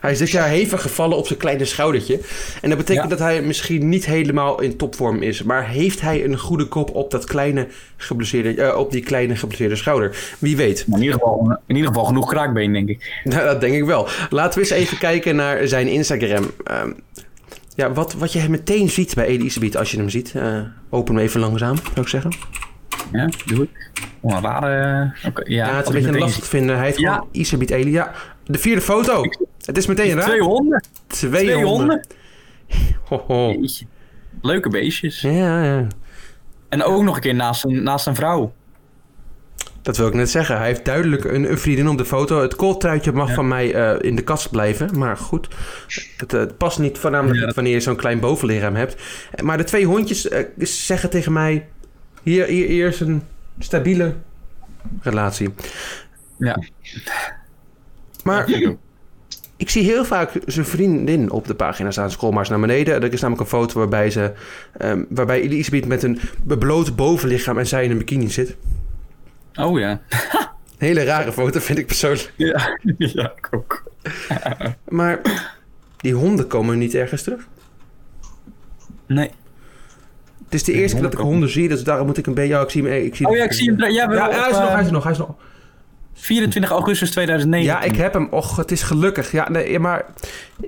[0.00, 2.20] Hij is dit jaar hevig gevallen op zijn kleine schoudertje.
[2.62, 3.10] En dat betekent Ja.
[3.10, 5.42] dat hij misschien niet helemaal in topvorm is.
[5.42, 7.66] Maar heeft hij een goede kop op, dat kleine
[7.96, 10.16] geblesseerde, eh, op die kleine geblesseerde schouder?
[10.38, 10.84] Wie weet.
[10.86, 13.12] Maar in ieder, geval, in ieder geval genoeg kraakbeen, denk ik.
[13.24, 14.08] Nou, dat denk ik wel.
[14.30, 16.50] Laten we eens even kijken naar zijn Instagram.
[16.64, 16.92] Ehm,
[17.74, 20.32] ja, wat, wat je meteen ziet bij Elisabeth als je hem ziet.
[20.34, 22.32] eh, open hem even langzaam, zou ik zeggen.
[23.12, 23.90] Ja, doe ik.
[24.20, 25.12] Oh, een rare...
[25.26, 26.76] oké, ja, Ja, het is een beetje lastig te vinden.
[26.76, 27.12] Hij heet Ja.
[27.14, 28.02] gewoon Isabeth Eli.
[28.48, 29.24] De vierde foto.
[29.64, 30.24] Het is meteen raar.
[30.24, 30.84] Twee honden.
[31.06, 31.70] Twee, Twee honden.
[31.70, 32.04] honden.
[33.04, 33.50] Ho, ho.
[33.50, 33.86] Jeetje.
[34.42, 35.20] Leuke beestjes.
[35.20, 35.86] Ja, ja.
[36.68, 38.52] En ook nog een keer naast een, naast een vrouw.
[39.82, 40.56] Dat wil ik net zeggen.
[40.56, 42.40] Hij heeft duidelijk een, een vriendin op de foto.
[42.42, 43.34] Het kooltruitje mag Ja.
[43.34, 44.98] van mij eh, in de kast blijven.
[44.98, 45.48] Maar goed,
[46.16, 48.96] het eh, past niet voornamelijk Ja, wanneer je zo'n klein bovenlichaam hebt.
[49.42, 51.68] Maar de twee hondjes eh, zeggen tegen mij...
[52.22, 53.22] Hier, hier, hier is een
[53.58, 54.14] stabiele
[55.02, 55.48] relatie.
[56.38, 56.62] Ja.
[58.28, 58.74] Maar Ja,
[59.56, 62.10] ik zie heel vaak zijn vriendin op de pagina staan.
[62.10, 63.02] Scroll maar eens naar beneden.
[63.02, 64.32] Er is namelijk een foto waarbij ze...
[64.78, 66.20] ehm, waarbij Elisabeth met een
[66.58, 68.56] bloot bovenlichaam en zij in een bikini zit.
[69.54, 70.00] Oh ja.
[70.78, 72.32] Hele rare foto vind ik persoonlijk.
[72.36, 73.82] Ja, ja ik ook.
[74.88, 75.20] Maar
[75.96, 77.46] die honden komen niet ergens terug.
[79.06, 79.30] Nee.
[80.44, 82.54] Het is de eerste keer dat ik honden zie, dus daarom moet ik een beetje...
[82.54, 83.04] Ja, ik zie hem...
[83.04, 83.90] Ik zie Oh ja, ik zie hem.
[83.90, 85.34] Ja, Ja, hij is er nog, hij is nog, hij is nog.
[86.20, 87.66] 24 augustus 2009.
[87.66, 88.28] Ja, ik heb hem.
[88.30, 89.32] Och, het is gelukkig.
[89.32, 90.04] Ja, nee, maar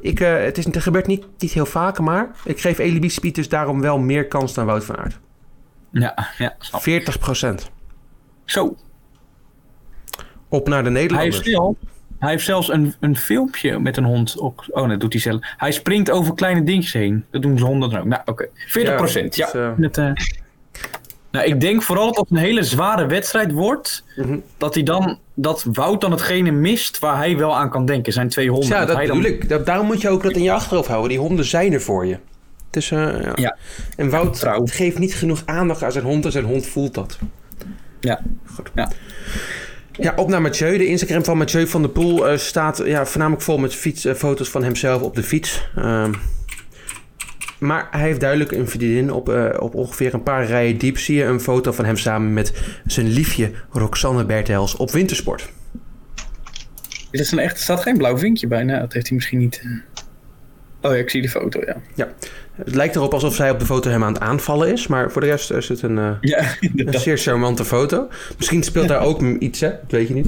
[0.00, 3.34] ik, eh, het, is, het gebeurt niet, niet heel vaak, maar ik geef Elibi Speed
[3.34, 5.18] dus daarom wel meer kans dan Wout van Aert.
[5.92, 6.54] Ja, ja.
[6.58, 6.82] snap.
[6.82, 7.70] 40%
[8.44, 8.76] Zo.
[10.48, 11.36] Op naar de Hij Nederlanders.
[11.36, 11.76] heeft, wel-
[12.18, 14.64] hij heeft zelfs een, een filmpje met een hond op.
[14.70, 15.40] Oh, nee, dat doet hij zelf.
[15.56, 17.24] Hij springt over kleine dingetjes heen.
[17.30, 18.06] Dat doen ze honden dan ook.
[18.06, 18.48] Nou, oké.
[18.54, 19.36] 40 procent.
[19.36, 19.44] Ja.
[19.44, 20.12] dus, eh, Met, eh,
[21.30, 24.04] nou, ik denk vooral dat het een hele zware wedstrijd wordt.
[24.16, 24.38] Mhm.
[24.56, 25.18] Dat hij dan.
[25.34, 28.12] Dat Wout dan hetgene mist waar hij wel aan kan denken.
[28.12, 28.68] Zijn twee honden.
[28.68, 29.48] ja, dat hij dan, bedoel ik.
[29.48, 31.08] Da- Daarom moet je ook dat in je achterhoofd houden.
[31.10, 32.16] Die honden zijn er voor je.
[32.70, 33.32] Dus, eh, ja.
[33.34, 33.56] Ja.
[33.96, 37.18] En Wout geeft niet genoeg aandacht aan zijn hond en zijn hond voelt dat.
[38.00, 38.20] Ja.
[38.54, 38.70] Goed.
[38.74, 38.90] Ja.
[39.92, 40.78] Ja, op naar Mathieu.
[40.78, 44.14] De Instagram van Mathieu van der Poel eh, staat ja, voornamelijk vol met fiets, eh,
[44.14, 45.68] foto's van hemzelf op de fiets.
[47.60, 50.98] Maar hij heeft duidelijk een vriendin op, eh, op ongeveer een paar rijen diep.
[50.98, 52.52] Zie je een foto van hem samen met
[52.86, 55.50] zijn liefje Roxanne Bertels op wintersport.
[57.10, 58.62] Dit is een echt, er staat geen blauw vinkje bij.
[58.64, 59.60] Nou, dat heeft hij misschien niet.
[59.64, 59.70] eh.
[60.82, 61.60] Oh ja, ik zie de foto,
[61.94, 62.08] ja.
[62.54, 64.86] Het lijkt erop alsof zij op de foto hem aan het aanvallen is.
[64.86, 66.44] Maar voor de rest is het een, eh, Ja,
[66.76, 68.08] een zeer charmante foto.
[68.36, 69.68] Misschien speelt daar ook iets, hè?
[69.68, 70.26] Dat weet je niet.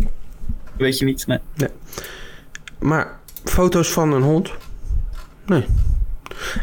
[0.76, 1.26] Weet je niet.
[1.26, 1.38] Nee.
[2.78, 4.50] Maar foto's van een hond?
[5.46, 5.64] Nee.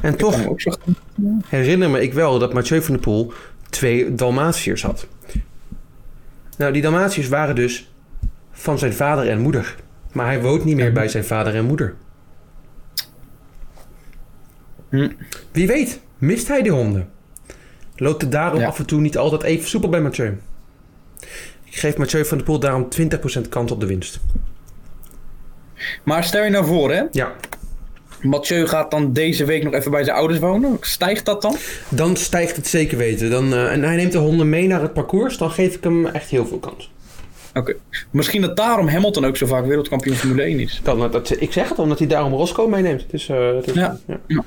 [0.01, 0.39] En toch
[1.47, 3.33] herinner me ik wel dat Mathieu van der Poel
[3.69, 5.07] twee Dalmatiërs had.
[6.57, 7.91] Nou, die Dalmatiërs waren dus
[8.51, 9.75] van zijn vader en moeder.
[10.11, 11.95] Maar hij woont niet meer bij zijn vader en moeder.
[14.89, 15.09] Hm.
[15.51, 17.09] Wie weet, mist hij die honden?
[17.95, 18.67] Loopt het daarom Ja.
[18.67, 20.37] af en toe niet altijd even soepel bij Mathieu?
[21.63, 24.19] Ik geef Mathieu van der Poel daarom 20% kans op de winst.
[26.03, 27.03] Maar stel je nou voor, hè.
[27.11, 27.31] Ja,
[28.21, 30.77] Mathieu gaat dan deze week nog even bij zijn ouders wonen.
[30.81, 31.55] Stijgt dat dan?
[31.89, 33.29] dan stijgt het zeker weten.
[33.29, 35.37] Dan, eh, en hij neemt de honden mee naar het parcours.
[35.37, 36.91] Dan geef ik hem echt heel veel kans.
[37.53, 37.75] Oké.
[38.11, 40.79] Misschien dat daarom Hamilton ook zo vaak wereldkampioen Formule 1 is.
[40.83, 43.05] Dan, eh, dat, ik zeg het, omdat hij daarom Roscoe meeneemt.
[43.09, 43.97] Dus, eh, het is- Ja.
[44.27, 44.43] ja.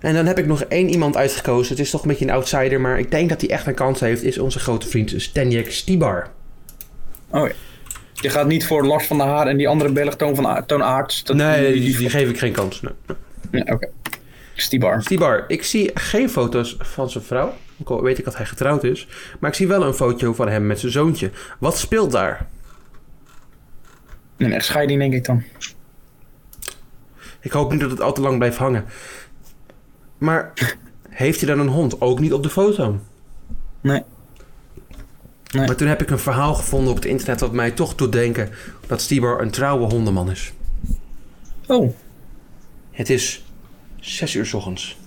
[0.00, 1.70] En dan heb ik nog één iemand uitgekozen.
[1.76, 4.00] Het is toch een beetje een outsider, maar ik denk dat hij echt een kans
[4.00, 4.22] heeft.
[4.22, 6.30] Is onze grote vriend Stanjek Stibar.
[7.30, 7.52] Oh ja.
[8.14, 10.68] Je gaat niet voor Lars van der Haar en die andere Belg Toon, van Aert,
[10.68, 11.24] Toon Aerts.
[11.24, 12.80] Dat- nee, die, die geef ik geen kans.
[13.50, 13.64] Nee.
[13.72, 13.88] Oké.
[14.54, 15.02] Stibar.
[15.02, 17.52] Stibar, ik zie geen foto's van zijn vrouw.
[17.80, 19.08] Ook al weet ik dat hij getrouwd is.
[19.40, 21.30] Maar ik zie wel een foto van hem met zijn zoontje.
[21.58, 22.46] Wat speelt daar?
[24.36, 25.42] Een echtscheiding denk ik dan.
[27.40, 28.84] Ik hoop niet dat het al te lang blijft hangen.
[30.18, 30.52] Maar
[31.08, 32.00] heeft hij dan een hond?
[32.00, 33.00] Ook niet op de foto.
[33.80, 34.02] Nee.
[35.54, 35.66] Nee.
[35.66, 38.50] Maar toen heb ik een verhaal gevonden op het internet dat mij toch doet denken
[38.86, 40.52] dat Stibar een trouwe hondenman is.
[41.66, 41.94] Oh.
[42.90, 43.44] Het is
[44.00, 44.98] 6 uur 's ochtends.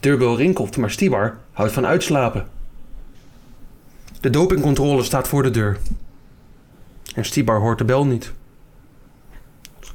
[0.00, 2.48] deurbel rinkelt, maar Stibar houdt van uitslapen.
[4.20, 5.78] De dopingcontrole staat voor de deur.
[7.14, 8.32] En Stibar hoort de bel niet.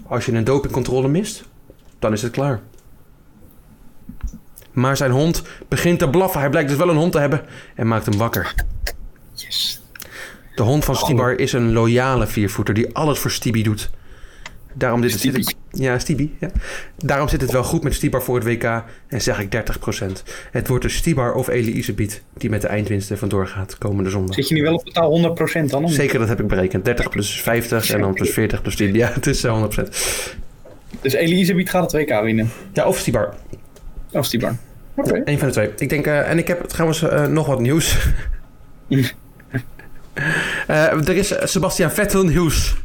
[0.07, 1.43] Als je een dopingcontrole mist,
[1.99, 2.61] dan is het klaar.
[4.71, 6.39] Maar zijn hond begint te blaffen.
[6.39, 7.45] Hij blijkt dus wel een hond te hebben
[7.75, 8.55] en maakt hem wakker.
[9.41, 9.81] Yes.
[10.55, 13.89] De hond van Stibar is een loyale viervoeter die alles voor Stibi doet.
[14.73, 15.37] Daarom dit, zit Stibi.
[15.37, 16.35] het, ja, Stibi.
[16.39, 16.49] Ja.
[16.97, 20.05] Daarom zit het wel goed met Stibar voor het WK en zeg ik 30%.
[20.51, 24.35] Het wordt dus Stibar of Elie Isebiet die met de eindwinsten vandoor gaat komende zondag.
[24.35, 25.83] Zit je nu wel op totaal 100% dan?
[25.83, 25.93] niet?
[25.93, 26.85] Zeker, dat heb ik berekend.
[26.85, 28.93] 30 plus 50 en dan plus 40 plus 10.
[28.93, 29.83] Ja, het is eh, 100%.
[31.01, 32.49] Dus Elisabeth gaat het WK winnen.
[32.73, 33.33] Ja, of Stibar.
[34.11, 34.55] Of Stibar.
[34.95, 35.21] Oké.
[35.25, 35.69] Eén van de twee.
[35.77, 37.97] Ik denk, eh, en ik heb trouwens eh, nog wat nieuws.
[40.67, 42.75] Eh, er is Sebastian Vettel nieuws.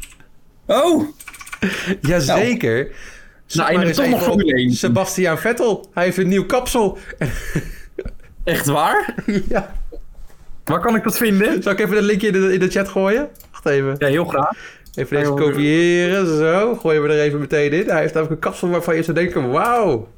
[0.66, 1.08] Oh!
[2.00, 2.88] Jazeker.
[3.52, 4.72] Nou, eens toch nog even op Formule 1.
[4.72, 5.90] Sebastian Vettel.
[5.94, 6.98] Hij heeft een nieuw kapsel.
[8.44, 9.14] Echt waar?
[9.48, 9.74] ja.
[10.64, 11.62] Waar kan ik dat vinden?
[11.62, 13.28] Zal ik even een linkje in de, in de chat gooien?
[13.52, 13.94] Wacht even.
[13.98, 14.50] Ja, heel graag.
[14.94, 16.26] Even deze kopiëren.
[16.26, 16.74] Zo.
[16.74, 17.88] Gooien we er even meteen in.
[17.88, 19.50] Hij heeft namelijk een kapsel waarvan je zou denken...
[19.50, 20.08] Wauw.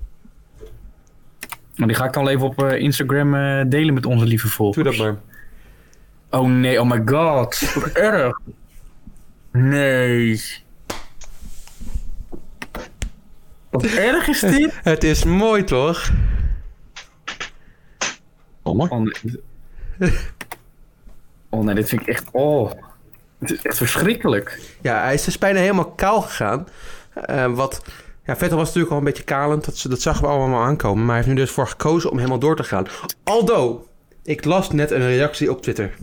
[1.76, 4.54] Maar die ga ik dan even op eh, Instagram eh, delen met onze lieve Doe
[4.54, 4.84] volgers.
[4.84, 5.16] dat maar.
[6.36, 7.74] Oh nee, oh my god.
[7.74, 8.38] Wat erg.
[9.52, 10.42] Nee.
[13.70, 14.78] Wat erg is dit?
[14.82, 16.10] Het is mooi toch?
[18.62, 19.40] Oh nee.
[21.50, 22.24] Oh nee, dit vind ik echt...
[22.32, 22.70] Oh.
[23.38, 24.60] Het is echt verschrikkelijk.
[24.80, 26.68] Ja, hij is dus bijna helemaal kaal gegaan.
[27.14, 27.84] Eh, wat...
[28.24, 29.64] Ja, Vettel was natuurlijk al een beetje kalend.
[29.64, 30.98] Dat, dat zagen we allemaal aankomen.
[31.04, 32.86] Maar hij heeft nu dus voor gekozen om helemaal door te gaan.
[33.24, 33.88] Aldo,
[34.22, 35.94] ik las net een reactie op Twitter.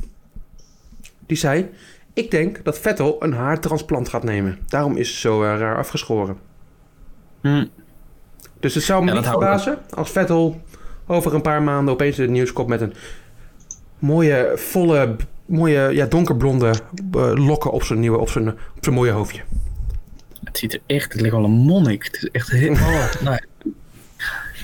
[1.26, 1.70] Die zei...
[2.14, 4.60] Ik denk dat Vettel een haartransplant gaat nemen.
[4.68, 6.38] Daarom is ze zo eh, raar afgeschoren.
[7.42, 7.66] Hm.
[8.60, 10.62] Dus het zou me Ja, niet verbazen als Vettel
[11.08, 12.94] over een paar maanden opeens in het nieuws komt met een
[14.00, 15.16] mooie, volle,
[15.46, 16.74] mooie, ja, donkerblonde
[17.12, 19.42] eh, lokken op zijn nieuwe, op zijn, op zijn mooie hoofdje.
[20.44, 21.12] Het ziet er echt...
[21.12, 22.04] Het lijkt wel een monnik.
[22.04, 22.72] Het is echt heel...
[22.94, 23.40] Oh, nee.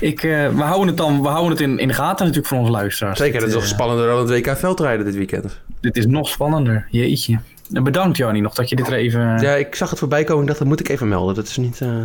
[0.00, 2.58] Ik, eh, we houden het dan we houden het in, in de gaten natuurlijk voor
[2.58, 3.18] onze luisteraars.
[3.18, 5.60] Zeker, dat is nog eh, spannender dan het WK veldrijden dit weekend.
[5.80, 6.86] Dit is nog spannender.
[6.90, 7.38] Jeetje.
[7.68, 9.20] Bedankt Jannie nog dat je dit er even...
[9.40, 11.34] Ja, ik zag het voorbij komen en dacht, dat moet ik even melden.
[11.34, 11.80] Dat is niet...
[11.80, 12.02] eh,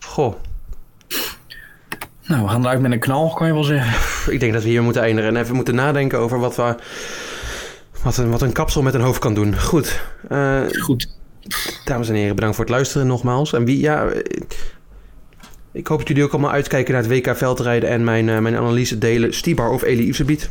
[0.00, 0.34] Goh,
[2.26, 4.32] Nou, we gaan eruit met een knal, kan je wel zeggen.
[4.32, 6.74] ik denk dat we hier moeten eindigen en even moeten nadenken over wat, we,
[8.02, 9.58] wat, een, wat een kapsel met een hoofd kan doen.
[9.60, 10.00] Goed,
[10.80, 11.08] Goed.
[11.84, 13.52] Dames en heren, bedankt voor het luisteren nogmaals.
[13.52, 14.06] En wie, ja,
[15.74, 18.56] ik hoop dat jullie ook allemaal uitkijken naar het WK veldrijden en mijn, eh, mijn
[18.56, 19.34] analyse delen.
[19.34, 20.48] Stibar of Elie Isebiet.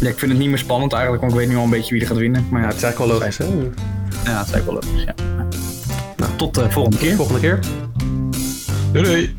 [0.00, 1.92] Ja, ik vind het niet meer spannend eigenlijk, want ik weet nu al een beetje
[1.92, 2.46] wie er gaat winnen.
[2.50, 3.44] Maar Ja, ja, het is eigenlijk wel logisch, hè?
[3.44, 5.04] ja het is eigenlijk wel logisch.
[5.04, 5.14] Ja.
[6.16, 7.16] Nou, tot de volgende keer.
[7.16, 7.58] Volgende keer.
[8.92, 9.34] Doei doei.